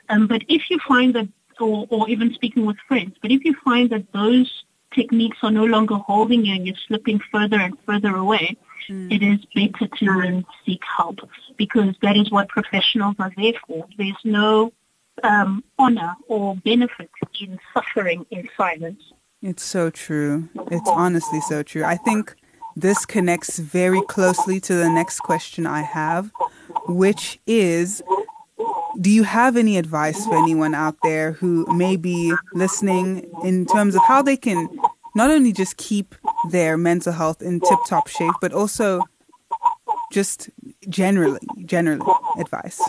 Um, 0.10 0.28
but 0.28 0.44
if 0.48 0.70
you 0.70 0.80
find 0.88 1.13
that, 1.16 1.28
or, 1.60 1.86
or 1.90 2.10
even 2.10 2.34
speaking 2.34 2.66
with 2.66 2.78
friends, 2.88 3.16
but 3.22 3.32
if 3.32 3.44
you 3.44 3.54
find 3.66 3.90
that 3.90 4.12
those 4.13 4.63
techniques 4.96 5.40
are 5.44 5.52
no 5.52 5.66
longer 5.66 5.96
holding 5.96 6.46
you 6.46 6.56
and 6.56 6.66
you're 6.66 6.84
slipping 6.88 7.20
further 7.32 7.60
and 7.60 7.78
further 7.86 8.16
away, 8.16 8.56
mm. 8.89 9.12
it 9.12 9.23
is 9.23 9.39
better 9.56 9.88
to 9.88 10.43
seek 10.65 10.82
help 10.97 11.19
because 11.58 11.95
that 12.02 12.17
is 12.17 12.32
what 12.32 12.50
professionals 12.50 13.15
are 13.19 13.32
there 13.38 13.54
for. 13.65 13.88
There's 13.97 14.15
no 14.23 14.73
um, 15.23 15.63
honor 15.80 16.15
or 16.28 16.56
benefit 16.58 17.10
in 17.39 17.60
suffering 17.73 18.26
in 18.32 18.47
silence. 18.56 19.02
It's 19.41 19.63
so 19.63 19.89
true. 19.89 20.50
It's 20.71 20.89
honestly 20.89 21.41
so 21.41 21.63
true. 21.63 21.84
I 21.84 21.95
think 21.95 22.36
this 22.76 23.06
connects 23.06 23.60
very 23.60 24.02
closely 24.04 24.60
to 24.62 24.76
the 24.76 24.89
next 24.89 25.19
question 25.19 25.65
I 25.65 25.82
have, 25.82 26.32
which 26.88 27.39
is 27.47 28.04
do 29.00 29.10
you 29.12 29.23
have 29.23 29.58
any 29.58 29.78
advice 29.78 30.26
for 30.26 30.36
anyone 30.36 30.73
out 30.73 30.97
there 31.04 31.34
who 31.34 31.65
may 31.76 31.95
be 31.95 32.34
listening 32.54 33.30
in 33.43 33.65
terms 33.65 33.95
of 33.95 34.02
how 34.08 34.21
they 34.21 34.38
can 34.38 34.67
not 35.15 35.30
only 35.30 35.52
just 35.52 35.78
keep 35.78 36.15
their 36.52 36.78
mental 36.78 37.14
health 37.14 37.42
in 37.42 37.60
tip 37.60 37.80
top 37.88 38.08
shape, 38.08 38.34
but 38.42 38.54
also 38.54 39.02
just 40.12 40.50
generally, 40.90 41.46
generally 41.66 42.06
advice? 42.40 42.82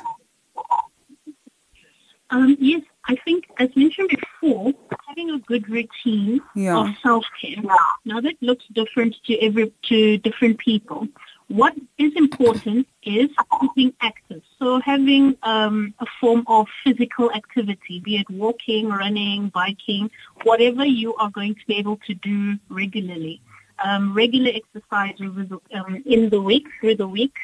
Um, 2.31 2.57
yes, 2.61 2.83
I 3.07 3.17
think, 3.25 3.47
as 3.59 3.75
mentioned 3.75 4.11
before, 4.11 4.75
having 5.07 5.31
a 5.31 5.39
good 5.39 5.69
routine 5.69 6.41
yeah. 6.55 6.77
of 6.77 6.89
self-care. 7.03 7.63
Now 8.05 8.21
that 8.21 8.37
looks 8.43 8.65
different 8.73 9.17
to 9.27 9.39
every 9.41 9.73
to 9.85 10.19
different 10.19 10.59
people. 10.59 11.09
What 11.49 11.75
is 11.97 12.13
important 12.15 12.87
is 13.03 13.31
keeping 13.59 13.95
active. 14.03 14.43
So 14.59 14.81
having 14.81 15.39
um, 15.43 15.95
a 15.99 16.07
form 16.21 16.45
of 16.47 16.67
physical 16.85 17.33
activity, 17.33 18.01
be 18.01 18.17
it 18.17 18.29
walking, 18.29 18.91
running, 18.91 19.49
biking, 19.49 20.11
whatever 20.43 20.85
you 20.85 21.15
are 21.15 21.31
going 21.31 21.55
to 21.55 21.67
be 21.67 21.77
able 21.77 21.97
to 22.07 22.13
do 22.13 22.59
regularly. 22.69 23.41
Um, 23.83 24.13
regular 24.13 24.51
exercise 24.55 25.15
um, 25.21 26.03
in 26.05 26.31
the 26.31 26.41
week, 26.41 26.67
through 26.81 26.97
the 26.97 27.07
week, 27.09 27.35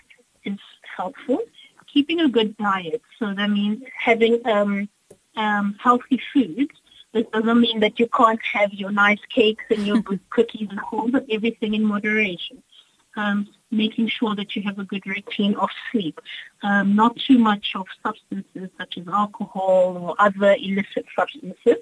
is 0.44 0.58
helpful. 0.96 1.38
Keeping 1.86 2.20
a 2.20 2.28
good 2.28 2.56
diet. 2.56 3.02
So 3.18 3.32
that 3.34 3.50
means 3.50 3.82
having 3.96 4.44
um, 4.46 4.88
um, 5.36 5.76
healthy 5.80 6.20
foods. 6.32 6.72
This 7.12 7.24
doesn't 7.32 7.60
mean 7.60 7.78
that 7.80 8.00
you 8.00 8.08
can't 8.08 8.40
have 8.52 8.72
your 8.72 8.90
nice 8.90 9.20
cakes 9.28 9.64
and 9.70 9.86
your 9.86 10.00
good 10.00 10.20
cookies 10.30 10.68
and 10.70 10.80
all, 10.90 11.08
but 11.08 11.24
everything 11.30 11.74
in 11.74 11.84
moderation. 11.84 12.62
Um, 13.16 13.48
making 13.70 14.08
sure 14.08 14.34
that 14.36 14.54
you 14.54 14.62
have 14.62 14.78
a 14.78 14.84
good 14.84 15.06
routine 15.06 15.54
of 15.56 15.68
sleep. 15.90 16.20
Um, 16.62 16.94
not 16.94 17.16
too 17.16 17.38
much 17.38 17.72
of 17.74 17.86
substances 18.02 18.70
such 18.78 18.98
as 18.98 19.08
alcohol 19.08 19.96
or 20.00 20.14
other 20.18 20.56
illicit 20.58 21.06
substances. 21.16 21.78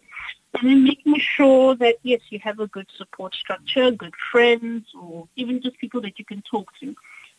And 0.55 0.69
then 0.69 0.85
making 0.85 1.19
sure 1.19 1.75
that, 1.77 1.97
yes, 2.03 2.21
you 2.29 2.39
have 2.41 2.61
a 2.61 2.67
good 2.67 2.87
support 2.97 3.35
structure, 3.35 3.91
good 3.91 4.15
friends, 4.31 4.87
or 5.01 5.29
even 5.37 5.63
just 5.63 5.79
people 5.79 6.01
that 6.03 6.19
you 6.19 6.25
can 6.25 6.43
talk 6.43 6.69
to. 6.81 6.95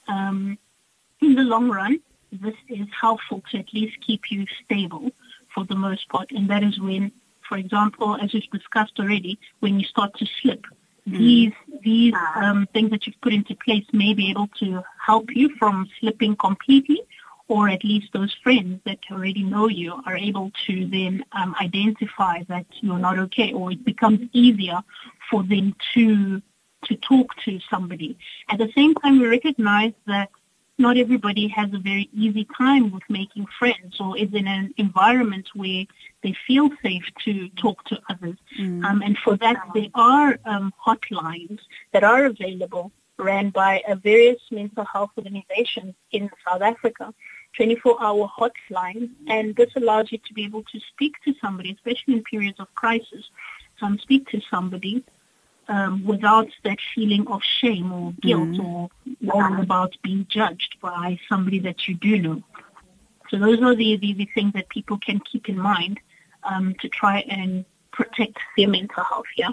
Um, 0.07 0.57
in 1.21 1.35
the 1.35 1.43
long 1.43 1.69
run, 1.69 1.99
this 2.31 2.55
is 2.67 2.87
helpful 2.99 3.43
to 3.51 3.59
at 3.59 3.73
least 3.73 3.97
keep 4.01 4.31
you 4.31 4.45
stable 4.65 5.11
for 5.53 5.63
the 5.65 5.75
most 5.75 6.09
part. 6.09 6.31
And 6.31 6.49
that 6.49 6.63
is 6.63 6.79
when, 6.79 7.11
for 7.47 7.57
example, 7.57 8.17
as 8.19 8.33
we've 8.33 8.49
discussed 8.49 8.99
already, 8.99 9.39
when 9.59 9.79
you 9.79 9.85
start 9.85 10.17
to 10.17 10.25
slip. 10.41 10.65
These 11.05 11.51
these 11.81 12.13
um, 12.35 12.67
things 12.73 12.89
that 12.91 13.05
you've 13.05 13.19
put 13.21 13.33
into 13.33 13.55
place 13.55 13.85
may 13.91 14.13
be 14.13 14.29
able 14.29 14.47
to 14.59 14.81
help 15.05 15.35
you 15.35 15.53
from 15.57 15.89
slipping 15.99 16.35
completely, 16.35 17.01
or 17.47 17.67
at 17.67 17.83
least 17.83 18.13
those 18.13 18.33
friends 18.41 18.79
that 18.85 18.99
already 19.11 19.43
know 19.43 19.67
you 19.67 20.01
are 20.05 20.15
able 20.15 20.51
to 20.65 20.87
then 20.87 21.23
um, 21.33 21.55
identify 21.59 22.43
that 22.47 22.65
you're 22.81 22.99
not 22.99 23.19
okay, 23.19 23.51
or 23.53 23.71
it 23.71 23.83
becomes 23.83 24.29
easier 24.31 24.81
for 25.29 25.43
them 25.43 25.75
to 25.93 26.41
to 26.85 26.95
talk 26.97 27.35
to 27.45 27.59
somebody. 27.69 28.17
At 28.49 28.59
the 28.59 28.71
same 28.75 28.93
time, 28.95 29.19
we 29.19 29.27
recognize 29.27 29.93
that 30.05 30.29
not 30.85 30.97
everybody 31.05 31.45
has 31.59 31.69
a 31.73 31.81
very 31.91 32.07
easy 32.23 32.45
time 32.57 32.85
with 32.91 33.03
making 33.19 33.45
friends 33.59 33.93
or 34.03 34.11
is 34.23 34.31
in 34.33 34.47
an 34.47 34.73
environment 34.77 35.47
where 35.61 35.83
they 36.23 36.33
feel 36.47 36.67
safe 36.85 37.07
to 37.25 37.33
talk 37.63 37.77
to 37.85 37.95
others. 38.11 38.37
Mm. 38.59 38.83
Um, 38.87 39.01
and 39.01 39.15
for 39.25 39.35
that, 39.37 39.57
there 39.73 39.93
are 39.95 40.31
um, 40.51 40.73
hotlines 40.87 41.59
that 41.93 42.03
are 42.03 42.25
available 42.25 42.91
ran 43.17 43.49
by 43.51 43.81
uh, 43.87 43.95
various 43.95 44.41
mental 44.51 44.85
health 44.93 45.11
organizations 45.17 45.93
in 46.11 46.29
South 46.45 46.61
Africa. 46.61 47.13
24-hour 47.59 48.25
hotline, 48.39 49.11
and 49.27 49.55
this 49.55 49.69
allows 49.75 50.11
you 50.11 50.17
to 50.27 50.33
be 50.33 50.43
able 50.43 50.63
to 50.63 50.79
speak 50.91 51.13
to 51.23 51.35
somebody, 51.39 51.71
especially 51.71 52.15
in 52.15 52.23
periods 52.23 52.59
of 52.59 52.67
crisis, 52.73 53.23
um, 53.83 53.99
speak 53.99 54.27
to 54.29 54.41
somebody 54.49 55.03
um, 55.67 56.05
without 56.05 56.49
that 56.63 56.79
feeling 56.93 57.27
of 57.27 57.41
shame 57.43 57.91
or 57.91 58.13
guilt 58.21 58.49
mm. 58.49 58.65
or 58.65 58.89
worrying 59.21 59.59
about 59.59 59.95
being 60.03 60.25
judged 60.29 60.75
by 60.81 61.17
somebody 61.29 61.59
that 61.59 61.87
you 61.87 61.95
do 61.95 62.19
know. 62.19 62.43
So 63.29 63.39
those 63.39 63.61
are 63.61 63.75
the, 63.75 63.97
the, 63.97 64.13
the 64.13 64.29
things 64.35 64.53
that 64.53 64.69
people 64.69 64.97
can 64.99 65.19
keep 65.19 65.49
in 65.49 65.57
mind 65.57 65.99
um, 66.43 66.75
to 66.81 66.89
try 66.89 67.19
and 67.29 67.65
protect 67.91 68.37
their 68.57 68.67
mental 68.67 69.03
health, 69.03 69.25
yeah? 69.37 69.51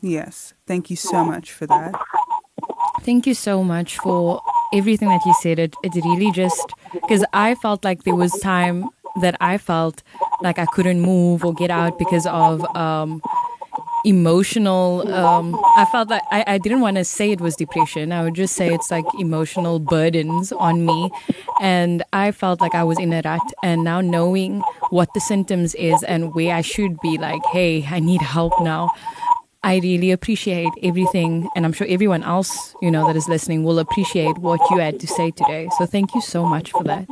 Yes. 0.00 0.54
Thank 0.66 0.90
you 0.90 0.96
so 0.96 1.24
much 1.24 1.52
for 1.52 1.66
that. 1.66 1.94
Thank 3.02 3.26
you 3.26 3.34
so 3.34 3.62
much 3.62 3.98
for 3.98 4.40
everything 4.72 5.08
that 5.08 5.20
you 5.24 5.34
said. 5.40 5.58
It, 5.58 5.74
it 5.82 5.94
really 5.94 6.32
just, 6.32 6.72
because 6.92 7.24
I 7.32 7.54
felt 7.56 7.84
like 7.84 8.02
there 8.04 8.14
was 8.14 8.32
time 8.40 8.88
that 9.20 9.36
I 9.40 9.58
felt 9.58 10.02
like 10.40 10.58
I 10.58 10.66
couldn't 10.66 11.00
move 11.00 11.44
or 11.44 11.52
get 11.54 11.70
out 11.70 11.98
because 11.98 12.26
of 12.26 12.64
um, 12.76 13.22
emotional 14.04 15.12
um, 15.12 15.54
i 15.76 15.84
felt 15.92 16.10
like 16.10 16.22
I, 16.30 16.44
I 16.46 16.58
didn't 16.58 16.80
want 16.80 16.96
to 16.96 17.04
say 17.04 17.30
it 17.30 17.40
was 17.40 17.56
depression 17.56 18.12
i 18.12 18.22
would 18.22 18.34
just 18.34 18.54
say 18.54 18.72
it's 18.72 18.90
like 18.90 19.04
emotional 19.18 19.78
burdens 19.78 20.52
on 20.52 20.84
me 20.84 21.10
and 21.60 22.02
i 22.12 22.32
felt 22.32 22.60
like 22.60 22.74
i 22.74 22.84
was 22.84 22.98
in 22.98 23.12
a 23.12 23.22
rut 23.24 23.52
and 23.62 23.84
now 23.84 24.00
knowing 24.00 24.60
what 24.90 25.12
the 25.14 25.20
symptoms 25.20 25.74
is 25.76 26.02
and 26.04 26.34
where 26.34 26.54
i 26.54 26.60
should 26.60 26.98
be 27.00 27.16
like 27.18 27.42
hey 27.52 27.86
i 27.90 28.00
need 28.00 28.22
help 28.22 28.52
now 28.60 28.90
I 29.64 29.76
really 29.76 30.10
appreciate 30.10 30.72
everything, 30.82 31.48
and 31.54 31.64
I'm 31.64 31.72
sure 31.72 31.86
everyone 31.88 32.24
else, 32.24 32.74
you 32.82 32.90
know, 32.90 33.06
that 33.06 33.14
is 33.14 33.28
listening 33.28 33.62
will 33.62 33.78
appreciate 33.78 34.36
what 34.38 34.60
you 34.70 34.78
had 34.78 34.98
to 34.98 35.06
say 35.06 35.30
today. 35.30 35.68
So 35.78 35.86
thank 35.86 36.16
you 36.16 36.20
so 36.20 36.44
much 36.44 36.72
for 36.72 36.82
that. 36.82 37.06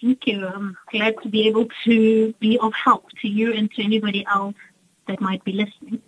Thank 0.00 0.26
you. 0.26 0.46
I'm 0.46 0.78
glad 0.90 1.16
to 1.22 1.28
be 1.28 1.46
able 1.46 1.68
to 1.84 2.32
be 2.40 2.58
of 2.58 2.72
help 2.72 3.10
to 3.20 3.28
you 3.28 3.52
and 3.52 3.70
to 3.72 3.84
anybody 3.84 4.24
else 4.32 4.54
that 5.10 5.20
might 5.20 5.44
be 5.44 5.52
listening. 5.52 6.00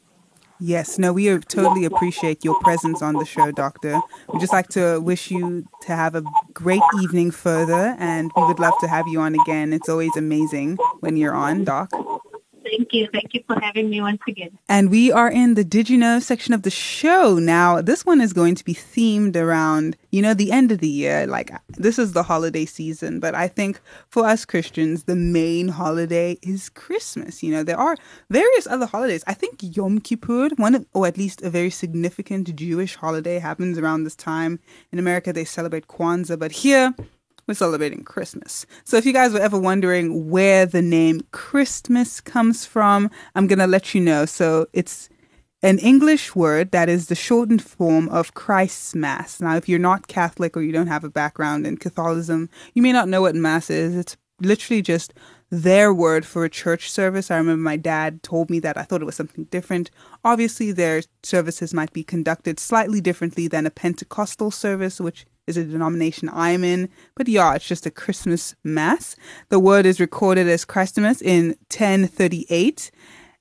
Yes, 0.60 0.96
no, 0.96 1.12
we 1.12 1.26
totally 1.38 1.84
appreciate 1.84 2.44
your 2.44 2.58
presence 2.60 3.02
on 3.02 3.14
the 3.14 3.24
show, 3.24 3.50
Doctor. 3.50 4.00
We'd 4.32 4.38
just 4.38 4.52
like 4.52 4.68
to 4.68 5.00
wish 5.00 5.28
you 5.28 5.66
to 5.82 5.96
have 5.96 6.14
a 6.14 6.22
great 6.52 6.82
evening 7.02 7.32
further, 7.32 7.96
and 7.98 8.30
we 8.36 8.44
would 8.44 8.60
love 8.60 8.74
to 8.80 8.86
have 8.86 9.08
you 9.08 9.20
on 9.20 9.34
again. 9.34 9.72
It's 9.72 9.88
always 9.88 10.16
amazing 10.16 10.78
when 11.00 11.16
you're 11.16 11.34
on, 11.34 11.64
Doc. 11.64 11.90
Thank 12.72 12.94
you. 12.94 13.06
Thank 13.12 13.34
you 13.34 13.42
for 13.46 13.60
having 13.60 13.90
me 13.90 14.00
once 14.00 14.22
again. 14.26 14.58
And 14.66 14.88
we 14.90 15.12
are 15.12 15.30
in 15.30 15.54
the 15.54 15.64
Did 15.64 15.90
You 15.90 15.98
Know 15.98 16.20
section 16.20 16.54
of 16.54 16.62
the 16.62 16.70
show. 16.70 17.38
Now, 17.38 17.82
this 17.82 18.06
one 18.06 18.22
is 18.22 18.32
going 18.32 18.54
to 18.54 18.64
be 18.64 18.72
themed 18.72 19.36
around, 19.36 19.94
you 20.10 20.22
know, 20.22 20.32
the 20.32 20.50
end 20.50 20.72
of 20.72 20.78
the 20.78 20.88
year. 20.88 21.26
Like, 21.26 21.50
this 21.68 21.98
is 21.98 22.14
the 22.14 22.22
holiday 22.22 22.64
season, 22.64 23.20
but 23.20 23.34
I 23.34 23.46
think 23.46 23.78
for 24.08 24.24
us 24.24 24.46
Christians, 24.46 25.04
the 25.04 25.14
main 25.16 25.68
holiday 25.68 26.38
is 26.40 26.70
Christmas. 26.70 27.42
You 27.42 27.52
know, 27.52 27.62
there 27.62 27.78
are 27.78 27.98
various 28.30 28.66
other 28.66 28.86
holidays. 28.86 29.22
I 29.26 29.34
think 29.34 29.58
Yom 29.60 30.00
Kippur, 30.00 30.48
one 30.56 30.86
or 30.94 31.06
at 31.06 31.18
least 31.18 31.42
a 31.42 31.50
very 31.50 31.70
significant 31.70 32.56
Jewish 32.56 32.96
holiday, 32.96 33.38
happens 33.38 33.76
around 33.76 34.04
this 34.04 34.16
time. 34.16 34.60
In 34.90 34.98
America, 34.98 35.30
they 35.30 35.44
celebrate 35.44 35.88
Kwanzaa, 35.88 36.38
but 36.38 36.52
here, 36.52 36.94
we're 37.46 37.54
celebrating 37.54 38.04
Christmas. 38.04 38.66
So 38.84 38.96
if 38.96 39.06
you 39.06 39.12
guys 39.12 39.32
were 39.32 39.40
ever 39.40 39.58
wondering 39.58 40.30
where 40.30 40.66
the 40.66 40.82
name 40.82 41.22
Christmas 41.32 42.20
comes 42.20 42.64
from, 42.64 43.10
I'm 43.34 43.46
going 43.46 43.58
to 43.58 43.66
let 43.66 43.94
you 43.94 44.00
know. 44.00 44.26
So 44.26 44.66
it's 44.72 45.08
an 45.62 45.78
English 45.78 46.34
word 46.34 46.72
that 46.72 46.88
is 46.88 47.06
the 47.06 47.14
shortened 47.14 47.62
form 47.62 48.08
of 48.08 48.34
Christ's 48.34 48.94
Mass. 48.94 49.40
Now, 49.40 49.56
if 49.56 49.68
you're 49.68 49.78
not 49.78 50.08
Catholic 50.08 50.56
or 50.56 50.62
you 50.62 50.72
don't 50.72 50.88
have 50.88 51.04
a 51.04 51.10
background 51.10 51.66
in 51.66 51.76
Catholicism, 51.76 52.48
you 52.74 52.82
may 52.82 52.92
not 52.92 53.08
know 53.08 53.22
what 53.22 53.36
Mass 53.36 53.70
is. 53.70 53.96
It's 53.96 54.16
literally 54.40 54.82
just 54.82 55.14
their 55.50 55.92
word 55.92 56.24
for 56.24 56.44
a 56.44 56.50
church 56.50 56.90
service. 56.90 57.30
I 57.30 57.36
remember 57.36 57.62
my 57.62 57.76
dad 57.76 58.22
told 58.22 58.50
me 58.50 58.58
that 58.60 58.76
I 58.76 58.82
thought 58.82 59.02
it 59.02 59.06
was 59.06 59.14
something 59.14 59.44
different. 59.44 59.90
Obviously, 60.24 60.72
their 60.72 61.02
services 61.22 61.74
might 61.74 61.92
be 61.92 62.02
conducted 62.02 62.58
slightly 62.58 63.00
differently 63.00 63.46
than 63.48 63.66
a 63.66 63.70
Pentecostal 63.70 64.50
service, 64.50 64.98
which 64.98 65.26
is 65.46 65.56
a 65.56 65.64
denomination 65.64 66.30
I'm 66.32 66.64
in. 66.64 66.88
But 67.14 67.28
yeah, 67.28 67.54
it's 67.54 67.66
just 67.66 67.86
a 67.86 67.90
Christmas 67.90 68.54
mass. 68.62 69.16
The 69.48 69.58
word 69.58 69.86
is 69.86 70.00
recorded 70.00 70.48
as 70.48 70.64
Christmas 70.64 71.20
in 71.20 71.56
1038 71.70 72.90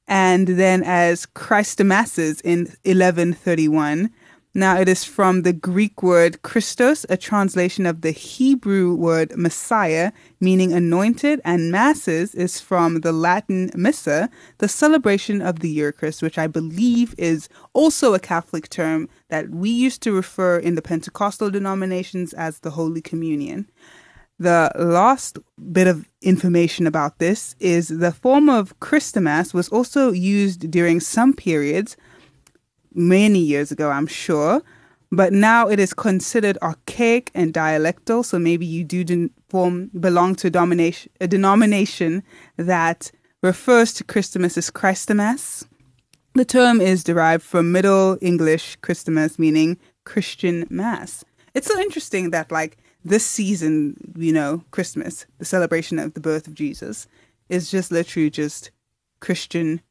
and 0.08 0.48
then 0.48 0.84
as 0.84 1.26
Christomasses 1.26 2.42
in 2.44 2.66
1131. 2.84 4.12
Now, 4.54 4.78
it 4.78 4.90
is 4.90 5.06
from 5.06 5.44
the 5.44 5.54
Greek 5.54 6.04
word 6.04 6.42
Christos, 6.42 7.06
a 7.08 7.16
translation 7.16 7.86
of 7.86 8.02
the 8.02 8.12
Hebrew 8.12 8.94
word 8.94 9.32
Messiah, 9.38 10.12
meaning 10.42 10.74
anointed, 10.74 11.40
and 11.46 11.72
Masses 11.72 12.36
is 12.36 12.60
from 12.60 13.00
the 13.00 13.14
Latin 13.14 13.72
Missa, 13.76 14.30
the 14.58 14.68
celebration 14.68 15.42
of 15.42 15.60
the 15.60 15.70
Eucharist, 15.70 16.22
which 16.22 16.38
I 16.38 16.48
believe 16.48 17.16
is 17.18 17.48
also 17.72 18.14
a 18.14 18.20
Catholic 18.20 18.68
term 18.68 19.08
that 19.30 19.52
we 19.52 19.70
used 19.70 20.02
to 20.04 20.14
refer 20.14 20.58
in 20.58 20.76
the 20.76 20.82
Pentecostal 20.82 21.50
denominations 21.50 22.34
as 22.34 22.60
the 22.60 22.72
Holy 22.72 23.02
Communion. 23.02 23.72
The 24.38 24.70
last 24.76 25.40
bit 25.72 25.88
of 25.88 26.10
information 26.22 26.88
about 26.88 27.20
this 27.20 27.56
is 27.62 27.88
the 27.88 28.12
form 28.12 28.50
of 28.50 28.78
Christomass 28.82 29.54
was 29.54 29.70
also 29.70 30.12
used 30.12 30.70
during 30.70 31.00
some 31.00 31.34
periods 31.34 31.96
many 32.94 33.40
years 33.40 33.72
ago, 33.72 33.90
I'm 33.90 34.08
sure. 34.08 34.62
But 35.12 35.34
now 35.34 35.68
it 35.68 35.80
is 35.80 35.94
considered 35.94 36.58
archaic 36.62 37.32
and 37.34 37.54
dialectal. 37.54 38.24
So 38.24 38.40
maybe 38.40 38.66
you 38.66 38.84
do 38.84 39.30
form, 39.50 39.92
belong 40.00 40.36
to 40.36 40.48
a, 40.48 40.94
a 41.20 41.28
denomination 41.28 42.24
that 42.56 43.12
refers 43.44 43.94
to 43.94 44.04
Christmas 44.04 44.58
as 44.58 44.72
Christomass. 44.72 45.66
The 46.34 46.46
term 46.46 46.80
is 46.80 47.04
derived 47.04 47.44
from 47.44 47.74
Middle 47.74 48.18
English 48.22 48.78
Christomass, 48.80 49.38
meaning 49.38 49.78
Christian 50.06 50.66
Mass. 50.70 51.26
It's 51.54 51.68
so 51.68 51.78
interesting 51.80 52.30
that, 52.30 52.52
like, 52.52 52.78
this 53.04 53.26
season, 53.26 54.14
you 54.16 54.32
know, 54.32 54.64
Christmas, 54.72 55.26
the 55.40 55.46
celebration 55.46 56.00
of 56.00 56.14
the 56.14 56.22
birth 56.22 56.48
of 56.48 56.54
Jesus, 56.54 57.08
is 57.50 57.70
just 57.70 57.92
literally 57.92 58.30
just 58.30 58.72
Christian 59.20 59.82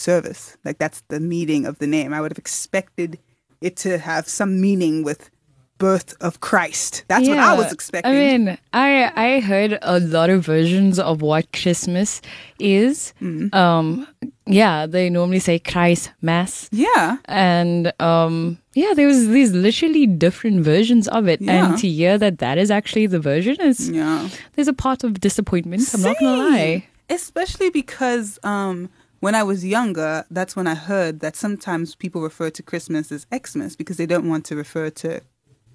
service. 0.00 0.56
Like 0.64 0.78
that's 0.78 1.02
the 1.08 1.20
meaning 1.20 1.66
of 1.66 1.78
the 1.78 1.86
name. 1.86 2.12
I 2.12 2.20
would 2.20 2.32
have 2.32 2.38
expected 2.38 3.18
it 3.60 3.76
to 3.76 3.98
have 3.98 4.28
some 4.28 4.60
meaning 4.60 5.02
with 5.02 5.30
birth 5.78 6.16
of 6.20 6.40
Christ. 6.40 7.04
That's 7.08 7.26
yeah. 7.26 7.36
what 7.36 7.44
I 7.44 7.54
was 7.54 7.72
expecting. 7.72 8.12
I 8.12 8.14
mean, 8.14 8.58
I 8.72 9.12
I 9.14 9.40
heard 9.40 9.78
a 9.80 10.00
lot 10.00 10.28
of 10.28 10.44
versions 10.44 10.98
of 10.98 11.22
what 11.22 11.52
Christmas 11.52 12.20
is. 12.58 13.14
Mm. 13.22 13.54
Um 13.54 14.06
yeah, 14.46 14.86
they 14.86 15.08
normally 15.10 15.38
say 15.38 15.58
Christ 15.58 16.10
Mass. 16.20 16.68
Yeah. 16.72 17.18
And 17.26 17.92
um 18.00 18.58
yeah, 18.74 18.92
there 18.94 19.06
was 19.06 19.28
these 19.28 19.52
literally 19.52 20.06
different 20.06 20.64
versions 20.64 21.08
of 21.08 21.28
it. 21.28 21.40
Yeah. 21.40 21.70
And 21.70 21.78
to 21.78 21.88
hear 21.88 22.18
that 22.18 22.38
that 22.38 22.58
is 22.58 22.70
actually 22.70 23.06
the 23.06 23.20
version 23.20 23.60
is 23.60 23.88
yeah. 23.88 24.28
there's 24.54 24.68
a 24.68 24.72
part 24.72 25.04
of 25.04 25.20
disappointment, 25.20 25.88
I'm 25.94 26.02
not 26.02 26.18
going 26.18 26.38
to 26.38 26.48
lie. 26.50 26.88
Especially 27.08 27.70
because 27.70 28.38
um 28.42 28.90
when 29.20 29.34
I 29.34 29.42
was 29.42 29.64
younger, 29.64 30.24
that's 30.30 30.56
when 30.56 30.66
I 30.66 30.74
heard 30.74 31.20
that 31.20 31.36
sometimes 31.36 31.94
people 31.94 32.22
refer 32.22 32.50
to 32.50 32.62
Christmas 32.62 33.10
as 33.10 33.26
Xmas 33.34 33.76
because 33.76 33.96
they 33.96 34.06
don't 34.06 34.28
want 34.28 34.44
to 34.46 34.56
refer 34.56 34.90
to 34.90 35.20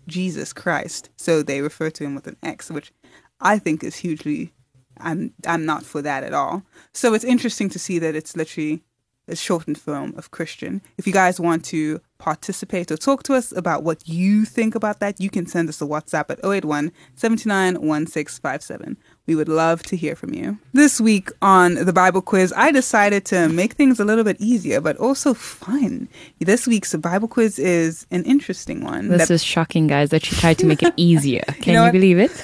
Jesus 0.08 0.53
Christ. 0.53 1.10
So 1.17 1.43
they 1.43 1.62
refer 1.62 1.89
to 1.91 2.03
him 2.03 2.15
with 2.15 2.27
an 2.27 2.38
X, 2.43 2.69
which 2.69 2.91
I 3.39 3.60
think 3.60 3.84
is 3.84 3.97
hugely 3.97 4.53
I'm 4.99 5.34
I'm 5.45 5.65
not 5.65 5.84
for 5.84 6.01
that 6.01 6.23
at 6.23 6.34
all. 6.34 6.63
So 6.93 7.13
it's 7.13 7.23
interesting 7.23 7.69
to 7.69 7.79
see 7.79 7.99
that 7.99 8.15
it's 8.15 8.36
literally 8.36 8.84
a 9.27 9.36
shortened 9.36 9.77
form 9.77 10.13
of 10.17 10.32
Christian. 10.32 10.82
If 10.97 11.08
you 11.08 11.13
guys 11.13 11.39
want 11.39 11.65
to 11.65 12.01
participate 12.17 12.89
or 12.91 12.97
talk 12.97 13.23
to 13.23 13.34
us 13.34 13.52
about 13.56 13.84
what 13.84 14.08
you 14.08 14.45
think 14.45 14.76
about 14.76 14.99
that, 14.99 15.19
you 15.19 15.30
can 15.30 15.45
send 15.45 15.67
us 15.67 15.82
a 15.82 15.86
WhatsApp 15.86 16.30
at 16.30 16.39
081 16.43 16.91
729 17.15 17.73
1657. 17.73 18.97
We 19.26 19.36
would 19.36 19.47
love 19.47 19.84
to 19.84 19.95
hear 19.95 20.15
from 20.15 20.34
you. 20.34 20.58
This 20.73 20.99
week 20.99 21.30
on 21.41 21.76
the 21.76 21.93
Bible 21.93 22.21
quiz, 22.21 22.54
I 22.58 22.71
decided 22.71 23.23
to 23.26 23.47
make 23.47 23.73
things 23.73 23.99
a 23.99 24.06
little 24.06 24.23
bit 24.26 24.36
easier, 24.39 24.82
but 24.82 24.97
also 24.97 25.34
fun. 25.34 26.10
This 26.39 26.67
week's 26.67 26.93
Bible 26.95 27.30
quiz 27.30 27.58
is 27.58 28.06
an 28.12 28.23
interesting 28.23 28.84
one. 28.84 29.08
This 29.08 29.28
that- 29.28 29.34
is 29.34 29.43
shocking, 29.43 29.88
guys, 29.88 30.10
that 30.10 30.30
you 30.30 30.38
tried 30.38 30.58
to 30.60 30.65
make 30.65 30.84
it 30.84 30.93
easier. 30.97 31.43
Can 31.62 31.73
you, 31.73 31.80
know 31.80 31.86
you 31.86 31.91
believe 31.91 32.19
it? 32.19 32.43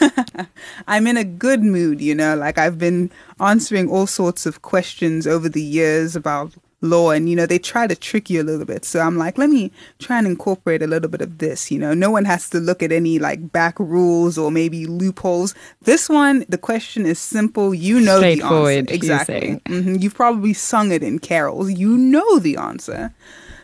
I'm 0.87 1.05
in 1.05 1.17
a 1.17 1.25
good 1.25 1.63
mood, 1.63 1.99
you 2.01 2.15
know, 2.15 2.35
like 2.35 2.57
I've 2.57 2.77
been 2.77 3.11
answering 3.39 3.89
all 3.89 4.07
sorts 4.07 4.45
of 4.45 4.61
questions 4.61 5.27
over 5.27 5.49
the 5.49 5.61
years 5.61 6.15
about 6.15 6.53
law 6.81 7.11
and 7.11 7.29
you 7.29 7.35
know 7.35 7.45
they 7.45 7.59
try 7.59 7.87
to 7.87 7.95
trick 7.95 8.29
you 8.29 8.41
a 8.41 8.43
little 8.43 8.65
bit. 8.65 8.85
So 8.85 8.99
i'm 8.99 9.17
like 9.17 9.37
let 9.37 9.49
me 9.49 9.71
try 9.99 10.17
and 10.17 10.27
incorporate 10.27 10.81
a 10.81 10.87
little 10.87 11.09
bit 11.09 11.21
of 11.21 11.37
this 11.39 11.71
you 11.71 11.79
know. 11.79 11.93
No 11.93 12.11
one 12.11 12.25
has 12.25 12.49
to 12.51 12.59
look 12.59 12.81
at 12.81 12.91
any 12.91 13.19
like 13.19 13.51
back 13.51 13.79
rules 13.79 14.37
or 14.37 14.51
maybe 14.51 14.85
loopholes. 14.85 15.53
This 15.81 16.09
one 16.09 16.45
the 16.49 16.57
question 16.57 17.05
is 17.05 17.19
simple. 17.19 17.73
You 17.73 17.99
know 17.99 18.19
the 18.19 18.41
answer. 18.41 18.93
Exactly. 18.93 19.61
mm-hmm. 19.65 19.95
you've 19.95 20.15
probably 20.15 20.53
sung 20.53 20.91
it 20.91 21.03
in 21.03 21.19
carols. 21.19 21.71
You 21.71 21.97
know 21.97 22.39
the 22.39 22.57
answer. 22.57 23.13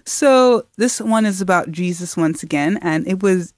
So 0.06 0.66
this 0.78 1.02
one 1.02 1.26
is 1.26 1.42
about 1.42 1.72
jesus 1.72 2.18
once 2.18 2.44
again 2.44 2.78
and 2.82 3.08
it 3.08 3.24
was 3.24 3.54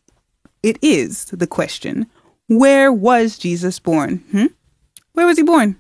it 0.64 0.78
is 0.82 1.26
the 1.26 1.48
question 1.48 2.08
where 2.48 2.94
was 2.94 3.38
jesus 3.38 3.80
born? 3.80 4.18
Hmm? 4.32 4.46
where 5.14 5.26
was 5.26 5.38
he 5.38 5.44
born 5.44 5.80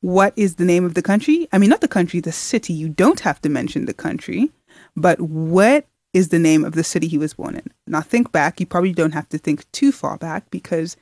what 0.00 0.32
is 0.36 0.56
the 0.56 0.64
name 0.64 0.84
of 0.84 0.94
the 0.94 1.02
country? 1.02 1.48
I 1.52 1.58
mean, 1.58 1.70
not 1.70 1.80
the 1.80 1.88
country, 1.88 2.20
the 2.20 2.32
city. 2.32 2.72
You 2.72 2.88
don't 2.88 3.20
have 3.20 3.40
to 3.42 3.48
mention 3.48 3.84
the 3.84 3.94
country, 3.94 4.50
but 4.96 5.20
what 5.20 5.86
is 6.12 6.28
the 6.28 6.38
name 6.38 6.64
of 6.64 6.72
the 6.72 6.84
city 6.84 7.06
he 7.06 7.18
was 7.18 7.34
born 7.34 7.56
in? 7.56 7.66
Now, 7.86 8.00
think 8.00 8.32
back. 8.32 8.60
You 8.60 8.66
probably 8.66 8.92
don't 8.92 9.12
have 9.12 9.28
to 9.30 9.38
think 9.38 9.70
too 9.72 9.92
far 9.92 10.16
back 10.16 10.50
because 10.50 10.96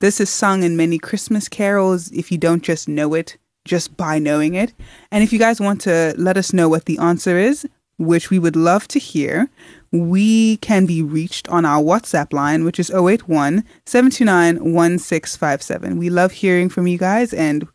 this 0.00 0.20
is 0.20 0.30
sung 0.30 0.62
in 0.62 0.76
many 0.76 0.98
Christmas 0.98 1.48
carols 1.48 2.10
if 2.12 2.30
you 2.30 2.38
don't 2.38 2.62
just 2.62 2.88
know 2.88 3.14
it 3.14 3.36
just 3.64 3.96
by 3.96 4.18
knowing 4.18 4.54
it. 4.54 4.72
And 5.10 5.24
if 5.24 5.32
you 5.32 5.38
guys 5.38 5.60
want 5.60 5.80
to 5.82 6.14
let 6.16 6.36
us 6.36 6.52
know 6.52 6.68
what 6.68 6.84
the 6.84 6.98
answer 6.98 7.38
is, 7.38 7.66
which 7.96 8.28
we 8.30 8.38
would 8.38 8.56
love 8.56 8.88
to 8.88 8.98
hear, 8.98 9.48
we 9.92 10.56
can 10.58 10.84
be 10.84 11.00
reached 11.02 11.48
on 11.48 11.64
our 11.64 11.82
WhatsApp 11.82 12.32
line, 12.32 12.64
which 12.64 12.78
is 12.78 12.90
081 12.90 13.64
729 13.86 14.56
1657. 14.72 15.96
We 15.96 16.10
love 16.10 16.32
hearing 16.32 16.68
from 16.68 16.86
you 16.86 16.98
guys 16.98 17.32
and 17.32 17.66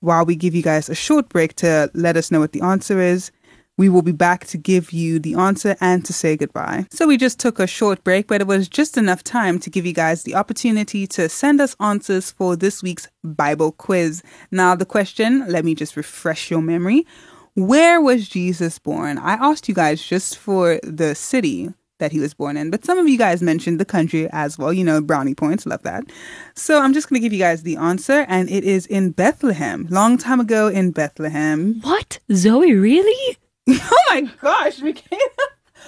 while 0.00 0.24
we 0.24 0.36
give 0.36 0.54
you 0.54 0.62
guys 0.62 0.88
a 0.88 0.94
short 0.94 1.28
break 1.28 1.54
to 1.56 1.90
let 1.94 2.16
us 2.16 2.30
know 2.30 2.40
what 2.40 2.52
the 2.52 2.60
answer 2.60 3.00
is. 3.00 3.30
We 3.78 3.90
will 3.90 4.02
be 4.02 4.12
back 4.12 4.46
to 4.46 4.56
give 4.56 4.90
you 4.90 5.18
the 5.18 5.34
answer 5.34 5.76
and 5.82 6.02
to 6.06 6.12
say 6.12 6.34
goodbye. 6.34 6.86
So 6.90 7.06
we 7.06 7.18
just 7.18 7.38
took 7.38 7.58
a 7.58 7.66
short 7.66 8.02
break, 8.04 8.26
but 8.26 8.40
it 8.40 8.46
was 8.46 8.68
just 8.68 8.96
enough 8.96 9.22
time 9.22 9.58
to 9.58 9.68
give 9.68 9.84
you 9.84 9.92
guys 9.92 10.22
the 10.22 10.34
opportunity 10.34 11.06
to 11.08 11.28
send 11.28 11.60
us 11.60 11.76
answers 11.78 12.30
for 12.30 12.56
this 12.56 12.82
week's 12.82 13.08
Bible 13.22 13.72
quiz. 13.72 14.22
Now, 14.50 14.74
the 14.74 14.86
question, 14.86 15.46
let 15.46 15.64
me 15.64 15.74
just 15.74 15.94
refresh 15.94 16.50
your 16.50 16.62
memory. 16.62 17.06
Where 17.54 18.00
was 18.00 18.28
Jesus 18.28 18.78
born? 18.78 19.18
I 19.18 19.34
asked 19.34 19.68
you 19.68 19.74
guys 19.74 20.02
just 20.02 20.38
for 20.38 20.80
the 20.82 21.14
city 21.14 21.74
that 21.98 22.12
he 22.12 22.20
was 22.20 22.34
born 22.34 22.56
in, 22.56 22.70
but 22.70 22.84
some 22.84 22.98
of 22.98 23.08
you 23.08 23.18
guys 23.18 23.42
mentioned 23.42 23.80
the 23.80 23.84
country 23.84 24.28
as 24.32 24.58
well. 24.58 24.72
You 24.72 24.84
know, 24.84 25.00
brownie 25.00 25.34
points, 25.34 25.66
love 25.66 25.82
that. 25.82 26.04
So 26.54 26.80
I'm 26.80 26.92
just 26.92 27.08
going 27.08 27.20
to 27.20 27.24
give 27.24 27.32
you 27.32 27.38
guys 27.38 27.62
the 27.62 27.76
answer, 27.76 28.24
and 28.28 28.48
it 28.50 28.64
is 28.64 28.86
in 28.86 29.10
Bethlehem. 29.10 29.86
Long 29.90 30.18
time 30.18 30.40
ago 30.40 30.68
in 30.68 30.90
Bethlehem. 30.90 31.80
What? 31.82 32.18
Zoe, 32.32 32.72
really? 32.72 33.38
oh 33.68 34.04
my 34.10 34.30
gosh, 34.40 34.80
Michaela. 34.80 35.20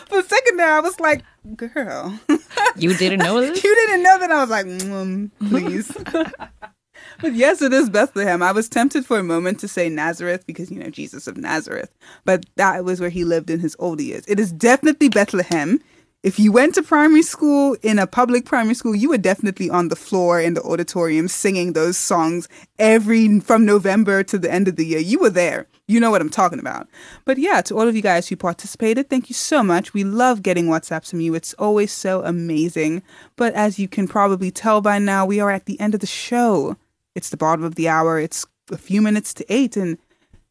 For 0.09 0.21
a 0.21 0.23
second 0.23 0.57
there, 0.57 0.73
I 0.73 0.81
was 0.81 0.99
like, 1.01 1.23
girl. 1.57 2.19
You 2.77 2.95
didn't 2.95 3.21
know 3.21 3.41
this? 3.41 3.63
you 3.63 3.75
didn't 3.75 4.03
know 4.03 4.19
that. 4.19 4.31
I 4.31 4.41
was 4.41 4.51
like, 4.51 4.67
mm, 4.67 5.31
please. 5.49 5.91
but 7.21 7.35
yes, 7.35 7.61
it 7.61 7.73
is 7.73 7.91
Bethlehem. 7.91 8.43
I 8.43 8.53
was 8.53 8.69
tempted 8.69 9.05
for 9.05 9.19
a 9.19 9.25
moment 9.25 9.59
to 9.61 9.69
say 9.69 9.89
Nazareth 9.89 10.47
because, 10.47 10.71
you 10.71 10.79
know, 10.79 10.91
Jesus 10.91 11.27
of 11.27 11.37
Nazareth. 11.37 11.93
But 12.25 12.47
that 12.57 12.85
was 12.85 13.01
where 13.01 13.11
he 13.11 13.25
lived 13.25 13.51
in 13.51 13.59
his 13.59 13.75
old 13.79 14.01
years. 14.01 14.25
It 14.29 14.39
is 14.39 14.53
definitely 14.53 15.09
Bethlehem 15.09 15.81
if 16.25 16.39
you 16.39 16.51
went 16.51 16.75
to 16.75 16.83
primary 16.83 17.23
school 17.23 17.77
in 17.83 17.99
a 17.99 18.07
public 18.07 18.45
primary 18.45 18.75
school, 18.75 18.95
you 18.95 19.09
were 19.09 19.19
definitely 19.19 19.71
on 19.71 19.89
the 19.89 19.97
floor 19.97 20.41
in 20.41 20.55
the 20.55 20.63
auditorium 20.63 21.29
singing 21.29 21.73
those 21.73 21.97
songs 21.97 22.49
every 22.79 23.39
from 23.39 23.65
November 23.65 24.25
to 24.25 24.37
the 24.37 24.51
end 24.51 24.67
of 24.67 24.75
the 24.75 24.85
year. 24.85 24.99
You 24.99 25.21
were 25.21 25.31
there. 25.31 25.69
You 25.87 26.01
know 26.01 26.11
what 26.11 26.21
I'm 26.21 26.29
talking 26.29 26.59
about. 26.59 26.89
But 27.25 27.39
yeah, 27.39 27.61
to 27.63 27.79
all 27.79 27.87
of 27.87 27.95
you 27.95 28.03
guys 28.03 28.29
who 28.29 28.37
participated, 28.37 29.09
thank 29.09 29.31
you 29.31 29.35
so 29.35 29.63
much. 29.63 29.95
We 29.95 30.03
love 30.03 30.43
getting 30.43 30.67
WhatsApps 30.67 31.11
from 31.11 31.21
you. 31.21 31.35
It's 31.35 31.55
always 31.55 31.93
so 31.93 32.25
amazing. 32.25 33.03
But 33.37 33.55
as 33.55 33.79
you 33.79 33.87
can 33.87 34.09
probably 34.09 34.51
tell 34.51 34.81
by 34.81 34.99
now, 34.99 35.25
we 35.25 35.39
are 35.39 35.53
at 35.53 35.67
the 35.67 35.79
end 35.79 35.95
of 35.95 36.01
the 36.01 36.07
show. 36.07 36.77
It's 37.15 37.31
the 37.31 37.37
bottom 37.37 37.65
of 37.65 37.77
the 37.77 37.89
hour. 37.89 38.19
It's 38.19 38.45
a 38.73 38.77
few 38.77 39.01
minutes 39.01 39.33
to 39.35 39.47
eight 39.49 39.77
and 39.77 39.99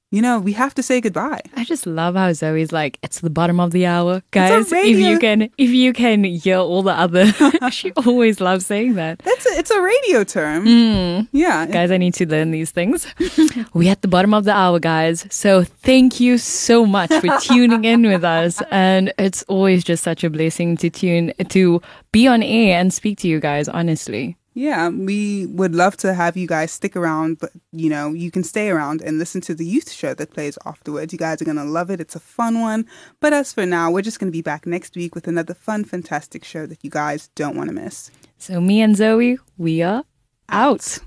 you 0.10 0.22
know, 0.22 0.39
we 0.39 0.53
have 0.53 0.74
to 0.76 0.84
say 0.84 1.01
goodbye. 1.01 1.41
I 1.55 1.66
just 1.66 1.86
love 1.86 2.16
how 2.16 2.32
Zoe's 2.32 2.72
like, 2.72 2.97
it's 3.03 3.20
the 3.20 3.30
bottom 3.30 3.60
of 3.60 3.72
the 3.72 3.86
hour, 3.86 4.22
guys. 4.32 4.72
If 4.72 4.97
you 4.97 5.20
can, 5.20 5.49
if 5.58 5.70
you 5.70 5.91
can 5.91 6.24
hear 6.24 6.60
all 6.60 6.82
the 6.82 6.93
other, 6.93 7.26
she 7.72 7.91
always 7.93 8.39
loves 8.39 8.66
saying 8.66 8.93
that. 8.95 9.20
That's 9.20 9.45
a, 9.45 9.60
it's 9.60 9.72
a 9.72 9.82
radio 9.82 10.24
term. 10.24 10.66
Mm. 10.66 11.28
Yeah. 11.34 11.66
Guys, 11.66 11.91
I 11.91 11.97
need 11.97 12.14
to 12.16 12.28
learn 12.28 12.51
these 12.51 12.72
things. 12.72 13.05
we 13.74 13.89
at 13.89 14.01
the 14.01 14.08
bottom 14.08 14.34
of 14.34 14.45
the 14.45 14.53
hour, 14.53 14.80
guys. 14.80 15.28
So 15.30 15.64
thank 15.64 16.22
you 16.22 16.38
so 16.38 16.86
much 16.86 17.12
for 17.14 17.38
tuning 17.41 17.84
in 17.84 18.03
with 18.03 18.24
us, 18.24 18.62
and 18.72 19.14
it's 19.18 19.43
always 19.43 19.84
just 19.84 20.03
such 20.03 20.24
a 20.24 20.30
blessing 20.30 20.78
to 20.78 20.89
tune 20.89 21.34
to 21.49 21.82
be 22.14 22.28
on 22.28 22.43
air 22.43 22.80
and 22.80 22.93
speak 22.93 23.20
to 23.20 23.28
you 23.28 23.41
guys. 23.41 23.68
Honestly. 23.68 24.38
Yeah, 24.58 24.89
we 24.89 25.45
would 25.45 25.76
love 25.76 25.97
to 25.97 26.16
have 26.16 26.36
you 26.36 26.47
guys 26.47 26.72
stick 26.72 26.95
around, 26.95 27.38
but 27.38 27.51
you 27.72 27.91
know, 27.91 28.14
you 28.14 28.32
can 28.32 28.43
stay 28.43 28.72
around 28.72 29.03
and 29.03 29.20
listen 29.20 29.39
to 29.41 29.53
the 29.53 29.64
youth 29.64 29.91
show 29.91 30.16
that 30.16 30.34
plays 30.34 30.58
afterwards. 30.66 31.14
You 31.14 31.20
guys 31.20 31.43
are 31.43 31.45
going 31.45 31.58
to 31.58 31.64
love 31.64 31.91
it. 31.91 32.01
It's 32.01 32.16
a 32.16 32.20
fun 32.20 32.60
one. 32.60 32.88
But 33.20 33.34
as 33.34 33.53
for 33.53 33.68
now, 33.68 33.91
we're 33.91 34.01
just 34.01 34.20
going 34.20 34.32
to 34.32 34.36
be 34.36 34.41
back 34.41 34.66
next 34.66 34.95
week 34.95 35.14
with 35.14 35.28
another 35.28 35.53
fun, 35.53 35.84
fantastic 35.84 36.43
show 36.43 36.66
that 36.66 36.84
you 36.84 36.89
guys 36.89 37.28
don't 37.36 37.55
want 37.55 37.70
to 37.70 37.76
miss. 37.76 38.10
So 38.39 38.60
me 38.60 38.82
and 38.82 38.97
Zoe, 38.97 39.38
we 39.60 39.84
are 39.84 40.03
out. 40.49 40.97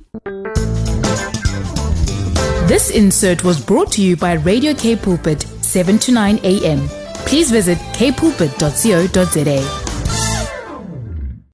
This 2.68 2.90
insert 2.90 3.42
was 3.42 3.60
brought 3.60 3.90
to 3.92 4.00
you 4.00 4.16
by 4.16 4.34
Radio 4.34 4.74
K 4.74 4.94
Pulpit, 4.94 5.42
7 5.42 5.98
to 5.98 6.12
9 6.12 6.38
a.m. 6.44 6.86
Please 7.26 7.50
visit 7.50 7.78
kpulpit.co.za. 7.78 9.89